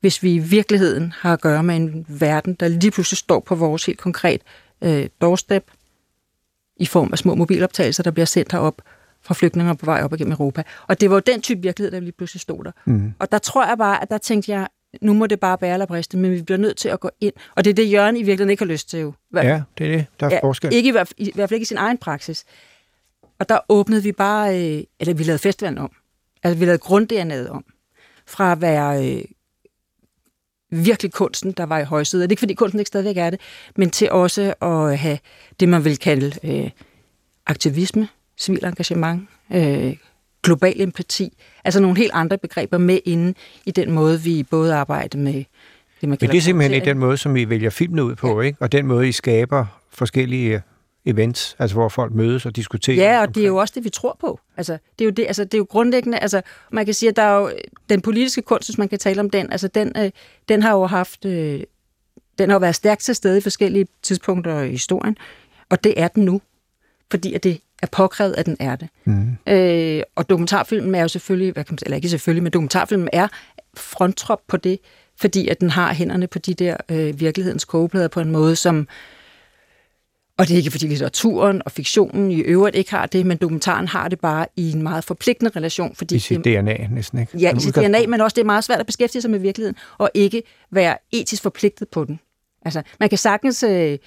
hvis 0.00 0.22
vi 0.22 0.34
i 0.34 0.38
virkeligheden 0.38 1.12
har 1.18 1.32
at 1.32 1.40
gøre 1.40 1.62
med 1.62 1.76
en 1.76 2.06
verden, 2.08 2.54
der 2.54 2.68
lige 2.68 2.90
pludselig 2.90 3.18
står 3.18 3.40
på 3.40 3.54
vores 3.54 3.86
helt 3.86 3.98
konkret 3.98 4.40
øh, 4.82 5.08
doorstep, 5.20 5.70
i 6.76 6.86
form 6.86 7.08
af 7.12 7.18
små 7.18 7.34
mobiloptagelser, 7.34 8.02
der 8.02 8.10
bliver 8.10 8.26
sendt 8.26 8.52
herop, 8.52 8.82
fra 9.22 9.34
flygtninge 9.34 9.76
på 9.76 9.86
vej 9.86 10.02
op 10.02 10.14
igennem 10.14 10.32
Europa. 10.32 10.62
Og 10.86 11.00
det 11.00 11.10
var 11.10 11.16
jo 11.16 11.20
den 11.20 11.40
type 11.40 11.62
virkelighed, 11.62 11.92
der 11.92 12.00
lige 12.00 12.12
pludselig 12.12 12.40
stod 12.40 12.64
der. 12.64 12.70
Mm. 12.84 13.14
Og 13.18 13.32
der 13.32 13.38
tror 13.38 13.66
jeg 13.66 13.78
bare, 13.78 14.02
at 14.02 14.08
der 14.10 14.18
tænkte 14.18 14.52
jeg, 14.52 14.68
nu 15.00 15.12
må 15.12 15.26
det 15.26 15.40
bare 15.40 15.58
bære 15.58 15.72
eller 15.72 15.86
briste, 15.86 16.16
men 16.16 16.30
vi 16.30 16.42
bliver 16.42 16.58
nødt 16.58 16.76
til 16.76 16.88
at 16.88 17.00
gå 17.00 17.10
ind. 17.20 17.34
Og 17.56 17.64
det 17.64 17.70
er 17.70 17.74
det, 17.74 17.92
Jørgen 17.92 18.16
i 18.16 18.22
virkeligheden 18.22 18.50
ikke 18.50 18.64
har 18.64 18.72
lyst 18.72 18.90
til 18.90 19.00
jo. 19.00 19.12
Ja, 19.34 19.62
det 19.78 19.86
er 19.86 19.96
det. 19.96 20.06
Der 20.20 20.26
er 20.26 20.30
ja, 20.34 20.38
forskel. 20.42 20.72
Ikke 20.72 20.88
i, 20.88 20.92
hvert, 20.92 21.12
i, 21.16 21.28
i 21.28 21.32
hvert 21.34 21.48
fald 21.48 21.56
ikke 21.56 21.62
i 21.62 21.66
sin 21.66 21.76
egen 21.76 21.98
praksis. 21.98 22.44
Og 23.38 23.48
der 23.48 23.58
åbnede 23.68 24.02
vi 24.02 24.12
bare, 24.12 24.48
øh, 24.48 24.84
eller 25.00 25.14
vi 25.14 25.22
lavede 25.22 25.38
festivalen 25.38 25.78
om. 25.78 25.92
Altså 26.42 26.58
vi 26.58 26.64
lavede 26.64 26.78
grund 26.78 27.12
om. 27.50 27.64
Fra 28.26 28.52
at 28.52 28.60
være 28.60 29.06
øh, 29.06 29.24
virkelig 30.70 31.12
kunsten, 31.12 31.52
der 31.52 31.66
var 31.66 31.78
i 31.78 31.84
højsiden. 31.84 32.22
Det 32.22 32.28
er 32.28 32.32
ikke, 32.32 32.40
fordi 32.40 32.54
kunsten 32.54 32.80
ikke 32.80 32.88
stadigvæk 32.88 33.16
er 33.16 33.30
det, 33.30 33.40
men 33.76 33.90
til 33.90 34.10
også 34.10 34.54
at 34.62 34.98
have 34.98 35.18
det, 35.60 35.68
man 35.68 35.84
vil 35.84 35.98
kalde 35.98 36.32
øh, 36.44 36.70
aktivisme, 37.46 38.08
civil 38.38 38.64
engagement, 38.64 39.28
øh, 39.52 39.96
global 40.42 40.80
empati, 40.80 41.38
altså 41.64 41.80
nogle 41.80 41.96
helt 41.96 42.10
andre 42.14 42.38
begreber 42.38 42.78
med 42.78 42.98
inde 43.04 43.34
i 43.66 43.70
den 43.70 43.90
måde, 43.90 44.20
vi 44.20 44.42
både 44.50 44.74
arbejder 44.74 45.18
med 45.18 45.44
det, 46.00 46.08
man 46.08 46.18
Men 46.20 46.30
det 46.30 46.36
er 46.36 46.40
simpelthen 46.40 46.74
ikke 46.74 46.84
den 46.84 46.98
måde, 46.98 47.16
som 47.16 47.36
I 47.36 47.44
vælger 47.44 47.70
filmene 47.70 48.04
ud 48.04 48.14
på, 48.14 48.40
ja. 48.40 48.46
ikke? 48.46 48.58
Og 48.60 48.72
den 48.72 48.86
måde, 48.86 49.08
I 49.08 49.12
skaber 49.12 49.66
forskellige 49.90 50.62
events, 51.06 51.56
altså 51.58 51.76
hvor 51.76 51.88
folk 51.88 52.14
mødes 52.14 52.46
og 52.46 52.56
diskuterer. 52.56 52.96
Ja, 52.96 53.16
og 53.16 53.20
omkring. 53.20 53.34
det 53.34 53.42
er 53.42 53.46
jo 53.46 53.56
også 53.56 53.72
det, 53.76 53.84
vi 53.84 53.90
tror 53.90 54.16
på. 54.20 54.40
Altså, 54.56 54.72
det 54.72 55.04
er 55.04 55.04
jo, 55.04 55.10
det, 55.10 55.26
altså, 55.26 55.44
det 55.44 55.54
er 55.54 55.58
jo 55.58 55.66
grundlæggende, 55.70 56.18
altså, 56.18 56.42
man 56.72 56.84
kan 56.84 56.94
sige, 56.94 57.08
at 57.08 57.16
der 57.16 57.22
er 57.22 57.38
jo 57.38 57.50
den 57.88 58.00
politiske 58.00 58.42
kunst, 58.42 58.68
hvis 58.68 58.78
man 58.78 58.88
kan 58.88 58.98
tale 58.98 59.20
om 59.20 59.30
den, 59.30 59.52
altså 59.52 59.68
den, 59.68 59.92
øh, 59.96 60.10
den 60.48 60.62
har 60.62 60.72
jo 60.72 60.86
haft, 60.86 61.24
øh, 61.24 61.60
den 62.38 62.48
har 62.48 62.54
jo 62.54 62.60
været 62.60 62.74
stærkt 62.74 63.00
til 63.00 63.14
stede 63.14 63.38
i 63.38 63.40
forskellige 63.40 63.86
tidspunkter 64.02 64.60
i 64.60 64.70
historien, 64.70 65.16
og 65.70 65.84
det 65.84 66.00
er 66.00 66.08
den 66.08 66.24
nu, 66.24 66.40
fordi 67.10 67.34
at 67.34 67.44
det 67.44 67.60
er 67.82 67.86
påkrævet, 67.86 68.34
at 68.38 68.46
den 68.46 68.56
er 68.60 68.76
det. 68.76 68.88
Mm. 69.04 69.36
Øh, 69.46 70.02
og 70.16 70.30
dokumentarfilmen 70.30 70.94
er 70.94 71.02
jo 71.02 71.08
selvfølgelig, 71.08 71.52
hvad 71.52 71.64
kan 71.64 71.72
man, 71.72 71.78
eller 71.82 71.96
ikke 71.96 72.08
selvfølgelig, 72.08 72.42
men 72.42 72.52
dokumentarfilmen 72.52 73.08
er 73.12 73.28
fronttrop 73.76 74.40
på 74.48 74.56
det, 74.56 74.78
fordi 75.16 75.48
at 75.48 75.60
den 75.60 75.70
har 75.70 75.94
hænderne 75.94 76.26
på 76.26 76.38
de 76.38 76.54
der 76.54 76.76
øh, 76.88 77.20
virkelighedens 77.20 77.64
kogeplader 77.64 78.08
på 78.08 78.20
en 78.20 78.30
måde, 78.30 78.56
som 78.56 78.88
og 80.38 80.48
det 80.48 80.54
er 80.54 80.58
ikke 80.58 80.70
fordi 80.70 80.86
litteraturen 80.86 81.62
og 81.64 81.72
fiktionen 81.72 82.30
i 82.30 82.40
øvrigt 82.40 82.76
ikke 82.76 82.90
har 82.90 83.06
det, 83.06 83.26
men 83.26 83.36
dokumentaren 83.36 83.88
har 83.88 84.08
det 84.08 84.20
bare 84.20 84.46
i 84.56 84.72
en 84.72 84.82
meget 84.82 85.04
forpligtende 85.04 85.50
relation. 85.56 85.94
Fordi 85.94 86.14
I 86.14 86.18
sit 86.18 86.44
det, 86.44 86.64
DNA 86.64 86.86
næsten, 86.90 87.18
ikke? 87.18 87.38
Ja, 87.38 87.56
i 87.56 87.60
sit 87.60 87.74
DNA, 87.74 88.06
men 88.06 88.20
også 88.20 88.34
det 88.34 88.40
er 88.40 88.46
meget 88.46 88.64
svært 88.64 88.80
at 88.80 88.86
beskæftige 88.86 89.22
sig 89.22 89.30
med 89.30 89.38
virkeligheden, 89.38 89.76
og 89.98 90.10
ikke 90.14 90.42
være 90.70 90.96
etisk 91.12 91.42
forpligtet 91.42 91.88
på 91.88 92.04
den. 92.04 92.20
Altså, 92.64 92.82
man 93.00 93.08
kan 93.08 93.18
sagtens 93.18 93.62
øh, 93.62 93.98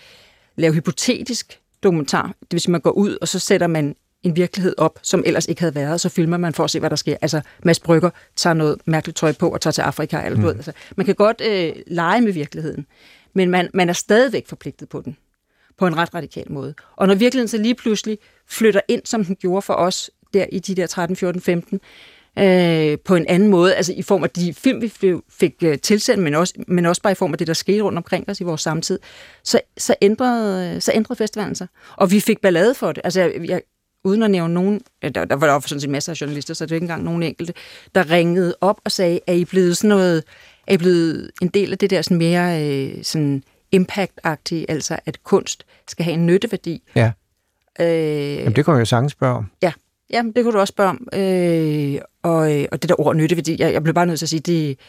lave 0.58 0.74
hypotetisk 0.74 1.61
dokumentar. 1.84 2.28
Det 2.28 2.52
vil 2.52 2.62
sige, 2.62 2.72
man 2.72 2.82
går 2.82 2.92
ud, 2.92 3.18
og 3.22 3.28
så 3.28 3.40
sætter 3.40 3.68
man 3.68 3.96
en 4.24 4.36
virkelighed 4.36 4.74
op, 4.78 5.00
som 5.02 5.24
ellers 5.26 5.48
ikke 5.48 5.62
havde 5.62 5.76
været, 5.76 5.94
og 5.94 6.00
så 6.00 6.10
filmer 6.10 6.38
man 6.38 6.54
for 6.54 6.64
at 6.64 6.70
se, 6.72 6.80
hvad 6.80 6.90
der 6.90 6.96
sker. 6.96 7.18
Altså, 7.22 7.42
Mads 7.64 7.80
Brygger 7.80 8.10
tager 8.36 8.54
noget 8.54 8.78
mærkeligt 8.86 9.18
tøj 9.18 9.32
på 9.32 9.50
og 9.50 9.62
tager 9.62 9.72
til 9.72 9.82
Afrika. 9.82 10.26
Eller, 10.26 10.38
mm. 10.38 10.44
ved, 10.44 10.56
altså, 10.56 10.72
man 10.96 11.06
kan 11.06 11.16
godt 11.16 11.42
øh, 11.46 11.74
lege 11.88 12.22
med 12.22 12.34
virkeligheden, 12.34 12.86
men 13.34 13.50
man, 13.50 13.70
man 13.74 13.90
er 13.90 13.94
stadigvæk 13.94 14.48
forpligtet 14.48 14.90
på 14.90 15.02
den, 15.02 15.18
på 15.78 15.88
en 15.88 15.98
ret 15.98 16.14
radikal 16.14 16.52
måde. 16.52 16.74
Og 16.96 17.08
når 17.08 17.16
virkeligheden 17.16 17.48
så 17.48 17.58
lige 17.58 17.76
pludselig 17.76 18.18
flytter 18.48 18.82
ind, 18.88 19.02
som 19.06 19.26
den 19.26 19.36
gjorde 19.36 19.62
for 19.62 19.74
os 19.74 20.12
der 20.34 20.46
i 20.52 20.60
de 20.60 20.76
der 20.76 20.88
13, 20.88 21.16
14, 21.16 21.42
15, 21.42 21.80
øh, 22.40 22.98
på 23.06 23.16
en 23.16 23.26
anden 23.28 23.50
måde, 23.50 23.76
altså 23.76 23.94
i 23.94 24.02
form 24.02 24.24
af 24.24 24.30
de 24.30 24.54
film, 24.54 24.82
vi 24.82 24.94
fik 25.30 25.56
øh, 25.64 25.80
tilsendt, 25.80 26.24
men 26.24 26.34
også, 26.34 26.54
men 26.68 26.86
også 26.86 27.02
bare 27.02 27.12
i 27.12 27.16
form 27.16 27.32
af 27.32 27.38
det, 27.38 27.48
der 27.48 27.54
skete 27.54 27.82
rundt 27.82 27.98
omkring 27.98 28.30
os 28.30 28.42
i 28.42 28.44
vores 28.44 28.62
samtid, 28.62 29.00
så, 29.44 29.62
så, 29.78 29.96
ændrede, 30.02 30.82
så 30.82 30.92
ændrede 30.96 31.18
festivalen 31.18 31.56
sig. 31.56 31.68
Og 31.98 32.12
vi 32.12 32.20
fik 32.20 32.42
ballade 32.42 32.76
for 32.76 32.92
det. 32.92 33.02
Altså, 33.04 33.22
jeg, 33.22 33.50
jeg, 33.50 33.62
uden 34.04 34.24
at 34.24 34.32
nævne 34.32 34.54
nogen, 34.54 34.82
der, 35.02 35.26
der 35.26 35.36
var 35.36 35.48
der 35.48 35.60
sådan 35.60 35.82
set 35.82 35.90
masser 35.90 36.12
af 36.12 36.22
journalister, 36.22 36.54
så 36.54 36.66
det 36.66 36.72
er 36.72 36.76
ikke 36.76 36.84
engang 36.84 37.04
nogen 37.04 37.24
enkelte, 37.24 37.54
der 37.96 38.12
ringede 38.12 38.56
op 38.62 38.82
og 38.86 38.92
sagde, 38.92 39.20
er 39.28 39.34
I 39.34 39.46
blevet 39.46 39.78
sådan 39.78 39.90
noget, 39.90 40.24
er 40.68 40.74
I 40.74 40.78
blevet 40.78 41.32
en 41.42 41.48
del 41.48 41.72
af 41.72 41.78
det 41.78 41.90
der 41.90 42.02
sådan 42.02 42.18
mere 42.18 42.68
øh, 42.68 43.04
sådan 43.04 43.44
impact-agtige, 43.76 44.66
altså 44.70 45.00
at 45.06 45.24
kunst 45.24 45.66
skal 45.88 46.06
have 46.06 46.14
en 46.14 46.26
nytteværdi. 46.26 46.84
Ja. 46.96 47.12
Øh, 47.80 48.38
Jamen, 48.38 48.56
det 48.56 48.66
kunne 48.66 48.74
jeg 48.74 48.80
jo 48.80 48.86
sagtens 48.86 49.12
spørge 49.12 49.38
om. 49.38 49.46
Ja, 49.62 49.72
Jamen, 50.12 50.32
det 50.32 50.44
kunne 50.44 50.54
du 50.54 50.60
også 50.60 50.72
spørge 50.72 50.90
om. 50.90 51.08
Øh, 51.14 52.02
og, 52.24 52.60
øh, 52.60 52.66
og 52.72 52.82
det 52.82 52.90
der 52.90 53.00
ord 53.00 53.16
nytteværdi, 53.16 53.56
jeg, 53.60 53.74
jeg 53.74 53.84
blev 53.84 53.94
bare 53.94 54.06
nødt 54.06 54.20
til 54.20 54.26
at 54.26 54.30
sige, 54.30 54.40
det, 54.40 54.80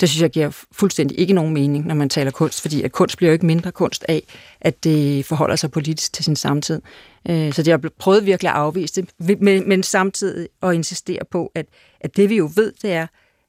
det 0.00 0.08
synes 0.08 0.22
jeg 0.22 0.30
giver 0.30 0.64
fuldstændig 0.72 1.20
ikke 1.20 1.32
nogen 1.32 1.54
mening, 1.54 1.86
når 1.86 1.94
man 1.94 2.08
taler 2.08 2.30
kunst, 2.30 2.60
fordi 2.60 2.82
at 2.82 2.92
kunst 2.92 3.16
bliver 3.16 3.30
jo 3.30 3.32
ikke 3.32 3.46
mindre 3.46 3.72
kunst 3.72 4.04
af, 4.08 4.22
at 4.60 4.84
det 4.84 5.26
forholder 5.26 5.56
sig 5.56 5.70
politisk 5.70 6.12
til 6.12 6.24
sin 6.24 6.36
samtid. 6.36 6.82
Øh, 7.28 7.52
så 7.52 7.62
det 7.62 7.70
har 7.70 7.90
prøvet 7.98 8.26
virkelig 8.26 8.50
at 8.50 8.56
afvise 8.56 9.02
det, 9.02 9.40
men, 9.40 9.68
men 9.68 9.82
samtidig 9.82 10.48
at 10.62 10.74
insistere 10.74 11.24
på, 11.30 11.52
at, 11.54 11.66
at 12.00 12.16
det 12.16 12.28
vi 12.28 12.36
jo 12.36 12.50
ved, 12.56 12.72
det 12.82 12.92
er, 12.92 13.06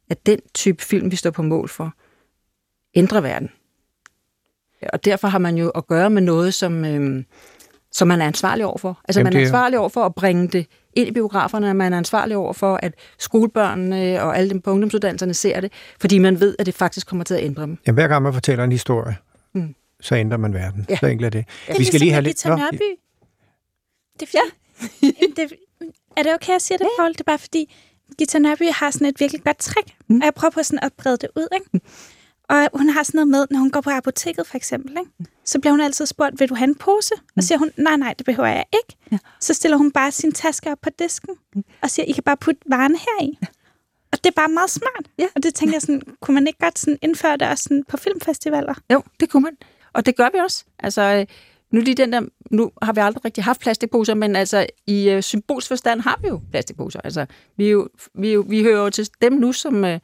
at 0.10 0.26
den 0.26 0.39
type 0.54 0.84
film, 0.84 1.12
vi 1.12 1.15
står 1.15 1.32
på 1.32 1.41
mål 1.41 1.69
for, 1.69 1.93
ændrer 2.95 3.21
verden. 3.21 3.49
Og 4.93 5.06
derfor 5.06 5.28
har 5.28 5.39
man 5.39 5.58
jo 5.58 5.69
at 5.69 5.88
gøre 5.88 6.10
med 6.10 6.21
noget, 6.21 6.54
som, 6.54 6.86
øh, 6.86 7.23
som 7.91 8.08
man 8.08 8.21
er 8.21 8.28
ansvarlig 8.28 8.65
overfor. 8.65 8.99
Altså 9.08 9.19
Jamen, 9.19 9.34
man 9.34 9.41
er 9.41 9.45
ansvarlig 9.45 9.80
overfor 9.80 10.06
at 10.06 10.15
bringe 10.15 10.47
det 10.47 10.67
ind 10.96 11.08
i 11.08 11.12
biograferne, 11.12 11.70
at 11.70 11.76
man 11.76 11.94
er 11.94 11.98
ansvarlig 11.98 12.38
over 12.38 12.54
for, 12.54 12.80
at 12.84 12.94
skolebørnene 13.20 14.22
og 14.24 14.38
alle 14.38 14.50
dem 14.50 14.62
på 14.62 14.72
ungdomsuddannelserne 14.72 15.34
ser 15.34 15.60
det, 15.60 15.72
fordi 16.02 16.18
man 16.18 16.40
ved, 16.40 16.56
at 16.60 16.66
det 16.66 16.74
faktisk 16.74 17.08
kommer 17.08 17.24
til 17.24 17.34
at 17.34 17.44
ændre 17.44 17.62
dem. 17.62 17.78
Ja, 17.88 17.92
hver 17.92 18.08
gang 18.08 18.24
man 18.24 18.34
fortæller 18.34 18.64
en 18.64 18.72
historie, 18.72 19.18
mm. 19.54 19.76
så 20.02 20.16
ændrer 20.16 20.38
man 20.38 20.54
verden. 20.54 20.86
Ja. 20.90 20.98
Så 20.98 21.06
enkelt 21.06 21.26
er 21.26 21.30
det. 21.30 21.46
Ja. 21.68 21.74
Vi 21.78 21.84
skal 21.84 22.00
lige 22.00 22.12
have 22.12 22.24
lidt... 22.24 22.46
Nå, 22.46 22.56
det, 24.20 24.34
ja. 24.34 24.40
det, 25.36 25.54
er 26.18 26.24
det 26.24 26.34
okay, 26.34 26.54
at 26.54 26.62
sige 26.62 26.78
det, 26.78 26.88
Paul? 27.00 27.12
Det 27.12 27.20
er 27.20 27.24
bare 27.24 27.40
fordi, 27.40 27.76
Gita 28.18 28.40
Nørby 28.40 28.64
har 28.72 28.92
sådan 28.92 29.08
et 29.08 29.20
virkelig 29.20 29.44
godt 29.44 29.58
trick, 29.58 29.88
mm. 30.08 30.16
og 30.16 30.26
jeg 30.26 30.34
prøver 30.34 30.52
på 30.52 30.64
sådan 30.64 30.80
at 30.84 30.94
brede 30.98 31.18
det 31.18 31.30
ud, 31.36 31.48
ikke? 31.54 31.86
Mm. 32.50 32.56
Og 32.56 32.70
hun 32.80 32.90
har 32.90 33.04
sådan 33.04 33.18
noget 33.18 33.28
med, 33.28 33.48
når 33.52 33.60
hun 33.60 33.72
går 33.72 33.82
på 33.82 33.90
apoteket 33.90 34.48
for 34.48 34.58
eksempel, 34.58 34.98
ikke? 35.00 35.32
så 35.46 35.60
bliver 35.60 35.72
hun 35.72 35.82
altid 35.82 36.06
spurgt, 36.06 36.40
vil 36.40 36.50
du 36.50 36.56
have 36.56 36.68
en 36.68 36.76
pose? 36.76 37.14
Mm. 37.16 37.34
Og 37.38 37.44
siger 37.44 37.58
hun, 37.58 37.72
nej, 37.78 37.98
nej, 37.98 38.14
det 38.18 38.26
behøver 38.26 38.50
jeg 38.50 38.66
ikke. 38.74 38.98
Ja. 39.12 39.18
Så 39.40 39.54
stiller 39.54 39.78
hun 39.78 39.92
bare 39.92 40.12
sin 40.12 40.32
taske 40.32 40.72
op 40.72 40.78
på 40.82 40.90
disken, 41.00 41.36
mm. 41.56 41.64
og 41.82 41.90
siger, 41.90 42.06
I 42.06 42.12
kan 42.12 42.24
bare 42.24 42.38
putte 42.38 42.62
varerne 42.66 42.98
heri. 42.98 43.38
Ja. 43.42 43.48
Og 44.12 44.24
det 44.24 44.26
er 44.26 44.34
bare 44.36 44.50
meget 44.50 44.70
smart. 44.70 45.06
Ja. 45.18 45.28
Og 45.36 45.44
det 45.44 45.56
tænker 45.56 45.76
jeg 45.76 45.82
sådan, 45.82 46.02
kunne 46.22 46.36
man 46.36 46.48
ikke 46.48 46.60
godt 46.60 46.80
sådan 46.80 46.98
indføre 47.02 47.38
det 47.38 47.50
også 47.50 47.64
sådan 47.64 47.84
på 47.88 47.98
filmfestivaler? 47.98 48.74
Jo, 48.94 49.04
det 49.20 49.30
kunne 49.30 49.44
man. 49.44 49.58
Og 49.94 50.06
det 50.06 50.16
gør 50.16 50.30
vi 50.34 50.40
også. 50.40 50.66
Altså, 50.80 51.26
nu, 51.72 51.82
lige 51.82 51.96
den 51.96 52.14
der, 52.14 52.22
nu 52.52 52.72
har 52.82 52.94
vi 52.94 53.00
aldrig 53.00 53.26
rigtig 53.26 53.44
haft 53.44 53.62
plastikposer, 53.62 54.14
men 54.14 54.36
altså 54.36 54.66
i 54.88 55.16
uh, 55.16 55.22
symbolsk 55.22 55.68
forstand 55.68 56.02
har 56.02 56.20
vi 56.22 56.28
jo 56.28 56.42
plastikposer. 56.52 57.00
Altså, 57.04 57.26
vi, 57.58 57.70
jo, 57.70 57.88
vi, 58.14 58.34
jo, 58.34 58.46
vi 58.48 58.64
hører 58.64 58.84
jo 58.84 58.90
til 58.90 59.10
dem 59.22 59.34
nu, 59.34 59.52
som, 59.52 59.84
uh, 59.84 59.98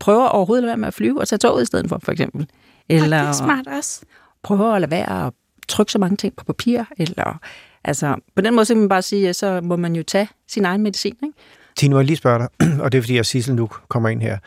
prøver 0.00 0.26
overhovedet 0.26 0.62
at 0.62 0.64
lade 0.64 0.70
være 0.70 0.76
med 0.76 0.88
at 0.88 0.94
flyve 0.94 1.20
og 1.20 1.28
tage 1.28 1.38
toget 1.38 1.62
i 1.62 1.66
stedet 1.66 1.88
for, 1.88 2.00
for 2.02 2.12
eksempel. 2.12 2.46
Eller 2.88 3.18
og 3.18 3.22
det 3.22 3.28
er 3.28 3.32
smart 3.32 3.66
også. 3.66 4.00
Prøver 4.42 4.72
at 4.72 4.80
lade 4.80 4.90
være 4.90 5.26
at 5.26 5.32
trykke 5.68 5.92
så 5.92 5.98
mange 5.98 6.16
ting 6.16 6.36
på 6.36 6.44
papir, 6.44 6.84
eller 6.98 7.38
altså, 7.84 8.16
på 8.36 8.42
den 8.42 8.54
måde 8.54 8.64
så 8.64 8.74
kan 8.74 8.80
man 8.80 8.88
bare 8.88 9.02
sige, 9.02 9.28
at 9.28 9.36
så 9.36 9.60
må 9.60 9.76
man 9.76 9.96
jo 9.96 10.02
tage 10.02 10.28
sin 10.48 10.64
egen 10.64 10.82
medicin, 10.82 11.16
ikke? 11.22 11.34
Tine, 11.76 11.94
må 11.94 12.00
jeg 12.00 12.06
lige 12.06 12.16
spørge 12.16 12.38
dig, 12.38 12.48
og 12.82 12.92
det 12.92 12.98
er 12.98 13.02
fordi, 13.02 13.18
at 13.18 13.26
Sissel 13.26 13.54
nu 13.54 13.68
kommer 13.88 14.08
ind 14.08 14.22
her. 14.22 14.38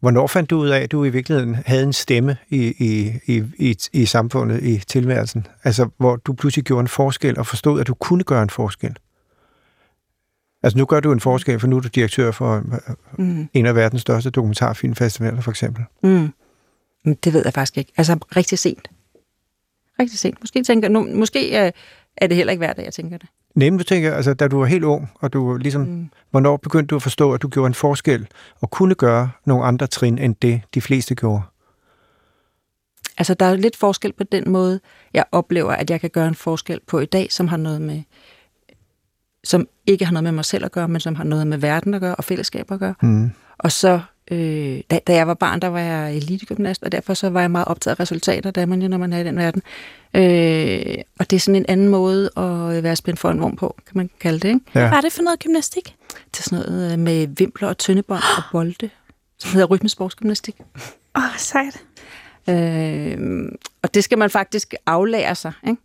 Hvornår 0.00 0.26
fandt 0.26 0.50
du 0.50 0.58
ud 0.58 0.68
af, 0.68 0.80
at 0.80 0.92
du 0.92 1.04
i 1.04 1.08
virkeligheden 1.08 1.56
havde 1.66 1.82
en 1.82 1.92
stemme 1.92 2.36
i, 2.48 2.74
i, 2.78 3.12
i, 3.26 3.42
i, 3.58 3.76
i 3.92 4.06
samfundet, 4.06 4.62
i 4.62 4.82
tilværelsen? 4.88 5.46
Altså, 5.64 5.88
hvor 5.98 6.16
du 6.16 6.32
pludselig 6.32 6.64
gjorde 6.64 6.80
en 6.80 6.88
forskel 6.88 7.38
og 7.38 7.46
forstod, 7.46 7.80
at 7.80 7.86
du 7.86 7.94
kunne 7.94 8.24
gøre 8.24 8.42
en 8.42 8.50
forskel? 8.50 8.96
Altså, 10.66 10.78
nu 10.78 10.84
gør 10.84 11.00
du 11.00 11.12
en 11.12 11.20
forskel, 11.20 11.60
for 11.60 11.66
nu 11.66 11.76
er 11.76 11.80
du 11.80 11.88
direktør 11.88 12.30
for 12.30 12.62
mm. 13.18 13.48
en 13.52 13.66
af 13.66 13.74
verdens 13.74 14.02
største 14.02 14.30
dokumentarfilmfestivaler, 14.30 15.40
for 15.40 15.50
eksempel. 15.50 15.84
Mm. 16.02 16.32
Det 17.24 17.32
ved 17.32 17.42
jeg 17.44 17.52
faktisk 17.52 17.78
ikke. 17.78 17.92
Altså, 17.96 18.18
rigtig 18.36 18.58
sent. 18.58 18.88
Rigtig 20.00 20.18
sent. 20.18 20.40
Måske, 20.40 20.62
tænker, 20.62 20.88
nu, 20.88 21.08
måske 21.14 21.66
øh, 21.66 21.72
er 22.16 22.26
det 22.26 22.36
heller 22.36 22.50
ikke 22.50 22.60
hver 22.60 22.72
dag, 22.72 22.84
jeg 22.84 22.92
tænker 22.92 23.18
det. 23.18 23.28
Nemlig, 23.54 23.78
du 23.78 23.84
tænker, 23.84 24.14
altså, 24.14 24.34
da 24.34 24.48
du 24.48 24.58
var 24.58 24.66
helt 24.66 24.84
ung, 24.84 25.10
og 25.20 25.32
du 25.32 25.56
ligesom, 25.56 25.82
mm. 25.82 26.10
hvornår 26.30 26.56
begyndte 26.56 26.86
du 26.86 26.96
at 26.96 27.02
forstå, 27.02 27.32
at 27.32 27.42
du 27.42 27.48
gjorde 27.48 27.66
en 27.66 27.74
forskel, 27.74 28.26
og 28.60 28.70
kunne 28.70 28.94
gøre 28.94 29.30
nogle 29.44 29.64
andre 29.64 29.86
trin, 29.86 30.18
end 30.18 30.34
det, 30.42 30.60
de 30.74 30.80
fleste 30.80 31.14
gjorde? 31.14 31.42
Altså, 33.18 33.34
der 33.34 33.46
er 33.46 33.56
lidt 33.56 33.76
forskel 33.76 34.12
på 34.12 34.24
den 34.24 34.50
måde, 34.50 34.80
jeg 35.14 35.24
oplever, 35.32 35.72
at 35.72 35.90
jeg 35.90 36.00
kan 36.00 36.10
gøre 36.10 36.28
en 36.28 36.34
forskel 36.34 36.80
på 36.86 37.00
i 37.00 37.06
dag, 37.06 37.32
som 37.32 37.48
har 37.48 37.56
noget 37.56 37.80
med, 37.80 38.02
som 39.46 39.68
ikke 39.86 40.04
har 40.04 40.12
noget 40.12 40.24
med 40.24 40.32
mig 40.32 40.44
selv 40.44 40.64
at 40.64 40.72
gøre, 40.72 40.88
men 40.88 41.00
som 41.00 41.14
har 41.14 41.24
noget 41.24 41.46
med 41.46 41.58
verden 41.58 41.94
at 41.94 42.00
gøre, 42.00 42.14
og 42.14 42.24
fællesskab 42.24 42.72
at 42.72 42.78
gøre. 42.78 42.94
Mm. 43.02 43.30
Og 43.58 43.72
så 43.72 44.00
Øh, 44.30 44.80
da, 44.90 45.00
da 45.06 45.14
jeg 45.14 45.26
var 45.26 45.34
barn, 45.34 45.60
der 45.60 45.68
var 45.68 45.80
jeg 45.80 46.16
elitegymnast, 46.16 46.82
og 46.82 46.92
derfor 46.92 47.14
så 47.14 47.30
var 47.30 47.40
jeg 47.40 47.50
meget 47.50 47.68
optaget 47.68 47.96
af 47.96 48.00
resultater, 48.00 48.50
der 48.50 48.62
er 48.62 48.66
man 48.66 48.82
jo, 48.82 48.88
når 48.88 48.98
man 48.98 49.12
er 49.12 49.18
i 49.18 49.24
den 49.24 49.36
verden. 49.36 49.62
Øh, 50.14 51.04
og 51.18 51.30
det 51.30 51.36
er 51.36 51.40
sådan 51.40 51.56
en 51.56 51.66
anden 51.68 51.88
måde 51.88 52.30
at 52.36 52.82
være 52.82 52.96
spændt 52.96 53.20
for 53.20 53.30
en 53.30 53.40
vogn 53.40 53.56
på, 53.56 53.76
kan 53.86 53.92
man 53.96 54.10
kalde 54.20 54.38
det. 54.38 54.48
Ikke? 54.48 54.60
Ja. 54.74 54.80
Hvad 54.80 54.90
var 54.90 55.00
det 55.00 55.12
for 55.12 55.22
noget 55.22 55.38
gymnastik? 55.38 55.96
Det 56.30 56.38
er 56.38 56.42
sådan 56.42 56.58
noget 56.58 56.92
øh, 56.92 56.98
med 56.98 57.26
vimpler 57.26 57.68
og 57.68 57.78
tyndebånd 57.78 58.22
og 58.36 58.42
bolde, 58.52 58.90
som 59.38 59.50
hedder 59.52 59.66
rytmesportsgymnastik. 59.66 60.54
Åh, 61.16 61.22
oh, 61.22 61.36
sejt. 61.38 61.82
Øh, 62.48 63.48
og 63.82 63.94
det 63.94 64.04
skal 64.04 64.18
man 64.18 64.30
faktisk 64.30 64.74
aflære 64.86 65.34
sig, 65.34 65.52
ikke? 65.68 65.82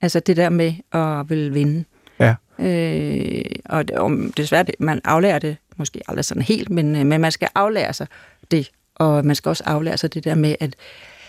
Altså 0.00 0.20
det 0.20 0.36
der 0.36 0.48
med 0.48 0.74
at 0.92 1.30
vil 1.30 1.54
vinde. 1.54 1.84
Ja. 2.20 2.34
Øh, 2.58 3.44
og 3.64 3.88
det, 3.88 3.96
om, 3.96 4.32
desværre, 4.32 4.64
man 4.78 5.00
aflærer 5.04 5.38
det 5.38 5.56
måske 5.76 6.00
aldrig 6.08 6.24
sådan 6.24 6.42
helt, 6.42 6.70
men, 6.70 6.96
øh, 6.96 7.06
men 7.06 7.20
man 7.20 7.32
skal 7.32 7.48
aflære 7.54 7.92
sig 7.92 8.06
det, 8.50 8.70
og 8.94 9.24
man 9.24 9.36
skal 9.36 9.48
også 9.48 9.62
aflære 9.66 9.96
sig 9.96 10.14
det 10.14 10.24
der 10.24 10.34
med, 10.34 10.56
at, 10.60 10.76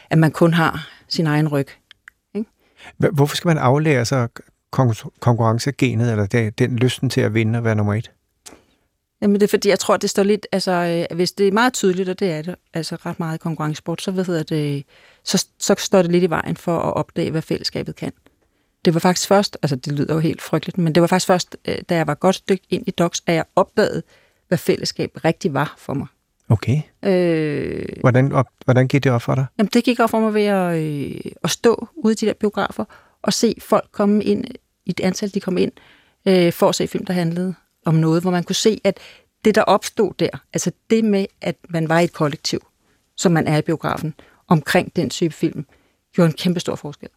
at 0.10 0.18
man 0.18 0.32
kun 0.32 0.54
har 0.54 0.90
sin 1.08 1.28
egen 1.28 1.48
ryg. 1.48 1.68
Ikke? 2.36 2.50
Hvorfor 2.98 3.36
skal 3.36 3.48
man 3.48 3.58
aflære 3.58 4.06
sig 4.06 4.30
konkurrencegenet, 5.20 6.12
eller 6.12 6.52
den 6.58 6.76
lysten 6.76 7.10
til 7.10 7.22
at 7.22 7.34
vinde 7.34 7.60
og 7.60 7.64
være 7.64 7.76
nummer 7.76 7.94
et? 7.94 8.12
Jamen 9.22 9.36
det 9.36 9.44
er 9.44 9.48
fordi, 9.48 9.70
jeg 9.70 9.80
tror, 9.80 9.98
det 9.98 10.10
står 10.10 10.24
lidt, 10.24 10.48
altså 10.52 10.72
øh, 10.72 11.16
hvis 11.16 11.32
det 11.32 11.48
er 11.48 11.52
meget 11.52 11.74
tydeligt, 11.74 12.10
og 12.10 12.20
det 12.20 12.32
er 12.32 12.42
det, 12.42 12.56
altså 12.74 12.96
ret 12.96 13.20
meget 13.20 13.36
i 13.36 13.38
konkurrencesport, 13.38 14.02
så, 14.02 14.12
ved 14.12 14.36
jeg, 14.36 14.50
det, 14.50 14.86
så, 15.24 15.46
så 15.60 15.76
står 15.78 16.02
det 16.02 16.12
lidt 16.12 16.24
i 16.24 16.30
vejen 16.30 16.58
for 16.58 16.80
at 16.80 16.94
opdage, 16.94 17.32
hvad 17.32 17.42
fællesskabet 17.42 17.96
kan. 17.96 18.12
Det 18.86 18.94
var 18.94 19.00
faktisk 19.00 19.28
først, 19.28 19.58
altså 19.62 19.76
det 19.76 19.94
lyder 19.94 20.14
jo 20.14 20.20
helt 20.20 20.42
frygteligt, 20.42 20.78
men 20.78 20.96
det 20.96 21.02
var 21.02 21.08
faktisk 21.08 21.28
først, 21.28 21.58
øh, 21.68 21.78
da 21.90 21.96
jeg 21.96 22.08
var 22.08 22.14
godt 22.16 22.36
stykke 22.36 22.64
ind 22.70 22.84
i 22.88 22.92
DOCS, 22.92 23.24
at 23.28 23.34
jeg 23.36 23.46
opdagede, 23.56 24.04
hvad 24.48 24.58
fællesskab 24.58 25.12
rigtig 25.26 25.54
var 25.54 25.74
for 25.78 25.94
mig. 25.94 26.08
Okay. 26.50 26.82
Øh, 27.04 27.86
hvordan, 28.00 28.32
op, 28.32 28.46
hvordan 28.66 28.88
gik 28.88 29.04
det 29.04 29.12
op 29.12 29.22
for 29.22 29.36
dig? 29.36 29.46
Jamen, 29.58 29.70
det 29.74 29.84
gik 29.84 30.00
op 30.00 30.10
for 30.10 30.20
mig 30.20 30.34
ved 30.34 30.46
at, 30.46 30.78
øh, 30.78 31.32
at 31.44 31.50
stå 31.50 31.88
ude 31.96 32.14
i 32.14 32.16
de 32.16 32.26
der 32.26 32.34
biografer 32.34 32.86
og 33.22 33.34
se 33.34 33.56
folk 33.62 33.90
komme 33.92 34.24
ind, 34.24 34.46
i 34.86 34.92
det 34.92 35.04
antal, 35.04 35.34
de 35.34 35.40
kom 35.40 35.58
ind, 35.58 35.72
øh, 36.26 36.54
for 36.54 36.70
at 36.70 36.76
se 36.76 36.88
film, 36.88 37.06
der 37.06 37.14
handlede 37.14 37.56
om 37.86 37.96
noget, 37.96 38.22
hvor 38.22 38.32
man 38.32 38.44
kunne 38.44 38.56
se, 38.56 38.82
at 38.84 39.00
det, 39.46 39.56
der 39.56 39.62
opstod 39.62 40.14
der, 40.20 40.30
altså 40.54 40.72
det 40.90 41.06
med, 41.06 41.26
at 41.42 41.56
man 41.70 41.90
var 41.90 42.00
i 42.00 42.04
et 42.04 42.14
kollektiv, 42.14 42.60
som 43.18 43.32
man 43.32 43.48
er 43.48 43.58
i 43.58 43.62
biografen, 43.62 44.14
omkring 44.48 44.96
den 44.96 45.10
type 45.10 45.34
film, 45.34 45.66
gjorde 46.14 46.28
en 46.28 46.34
kæmpe 46.38 46.60
stor 46.60 46.76
forskel. 46.76 47.10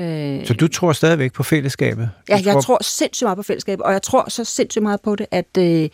Øh, 0.00 0.46
så 0.46 0.54
du 0.54 0.68
tror 0.68 0.92
stadigvæk 0.92 1.32
på 1.32 1.42
fællesskabet? 1.42 2.10
Ja, 2.28 2.40
jeg 2.44 2.52
tror... 2.52 2.60
tror 2.60 2.78
sindssygt 2.82 3.26
meget 3.26 3.36
på 3.36 3.42
fællesskabet, 3.42 3.86
og 3.86 3.92
jeg 3.92 4.02
tror 4.02 4.30
så 4.30 4.44
sindssygt 4.44 4.82
meget 4.82 5.00
på 5.00 5.16
det, 5.16 5.26
at, 5.30 5.58
øh, 5.58 5.88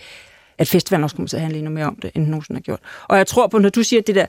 at 0.58 0.68
festivalen 0.68 1.04
også 1.04 1.16
kommer 1.16 1.28
til 1.28 1.36
at 1.36 1.42
handle 1.42 1.58
endnu 1.58 1.72
mere 1.72 1.86
om 1.86 1.98
det, 2.02 2.10
end 2.14 2.26
nogensinde 2.26 2.58
har 2.58 2.62
gjort. 2.62 2.80
Og 3.08 3.16
jeg 3.16 3.26
tror 3.26 3.46
på, 3.46 3.58
når 3.58 3.68
du 3.68 3.82
siger 3.82 4.02
det 4.02 4.14
der, 4.14 4.26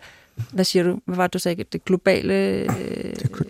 hvad 0.51 0.65
siger 0.65 0.83
du? 0.83 0.99
Hvad 1.05 1.15
var 1.15 1.27
det, 1.27 1.33
du 1.33 1.39
sagde? 1.39 1.63
Det 1.63 1.85
globale... 1.85 2.33
Øh... 2.33 2.69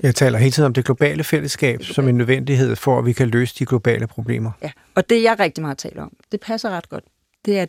Jeg 0.04 0.16
taler 0.16 0.38
hele 0.38 0.52
tiden 0.52 0.66
om 0.66 0.74
det 0.74 0.86
globale 0.86 1.24
fællesskab 1.24 1.80
det 1.80 1.88
som 1.88 2.08
en 2.08 2.16
nødvendighed 2.16 2.76
for, 2.76 3.00
at 3.00 3.06
vi 3.06 3.14
kan 3.14 3.28
løse 3.28 3.56
de 3.60 3.66
globale 3.66 4.08
problemer. 4.08 4.52
Ja, 4.62 4.72
og 4.96 5.10
det 5.10 5.24
jeg 5.24 5.40
rigtig 5.40 5.62
meget 5.62 5.78
taler 5.78 6.04
om, 6.04 6.12
det 6.32 6.40
passer 6.40 6.70
ret 6.70 6.90
godt. 6.90 7.04
Det 7.46 7.60
er, 7.60 7.66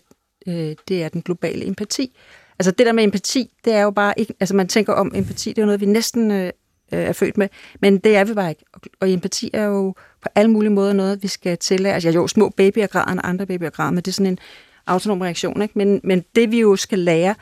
øh, 0.48 0.76
det 0.88 1.02
er 1.02 1.08
den 1.08 1.22
globale 1.22 1.66
empati. 1.66 2.18
Altså 2.58 2.70
det 2.70 2.86
der 2.86 2.92
med 2.92 3.04
empati, 3.04 3.50
det 3.64 3.72
er 3.72 3.82
jo 3.82 3.90
bare 3.90 4.14
ikke... 4.16 4.34
Altså 4.40 4.56
man 4.56 4.68
tænker 4.68 4.92
om 4.92 5.12
empati, 5.14 5.50
det 5.52 5.62
er 5.62 5.66
noget, 5.66 5.80
vi 5.80 5.86
næsten 5.86 6.30
øh, 6.30 6.52
er 6.90 7.12
født 7.12 7.38
med, 7.38 7.48
men 7.80 7.98
det 7.98 8.16
er 8.16 8.24
vi 8.24 8.34
bare 8.34 8.48
ikke. 8.48 8.64
Og, 8.72 8.80
og 9.00 9.10
empati 9.10 9.50
er 9.52 9.64
jo 9.64 9.94
på 10.22 10.28
alle 10.34 10.50
mulige 10.50 10.70
måder 10.70 10.92
noget, 10.92 11.22
vi 11.22 11.28
skal 11.28 11.58
tillære. 11.58 11.94
Altså 11.94 12.10
jo, 12.10 12.26
små 12.26 12.48
babyer 12.48 12.86
græder, 12.86 13.06
og 13.06 13.28
andre 13.28 13.46
babyer 13.46 13.70
græder, 13.70 13.90
men 13.90 13.96
det 13.96 14.08
er 14.08 14.12
sådan 14.12 14.32
en 14.32 14.38
autonom 14.86 15.20
reaktion. 15.20 15.62
Ikke? 15.62 15.78
Men, 15.78 16.00
men 16.04 16.24
det 16.34 16.50
vi 16.50 16.60
jo 16.60 16.76
skal 16.76 16.98
lære, 16.98 17.34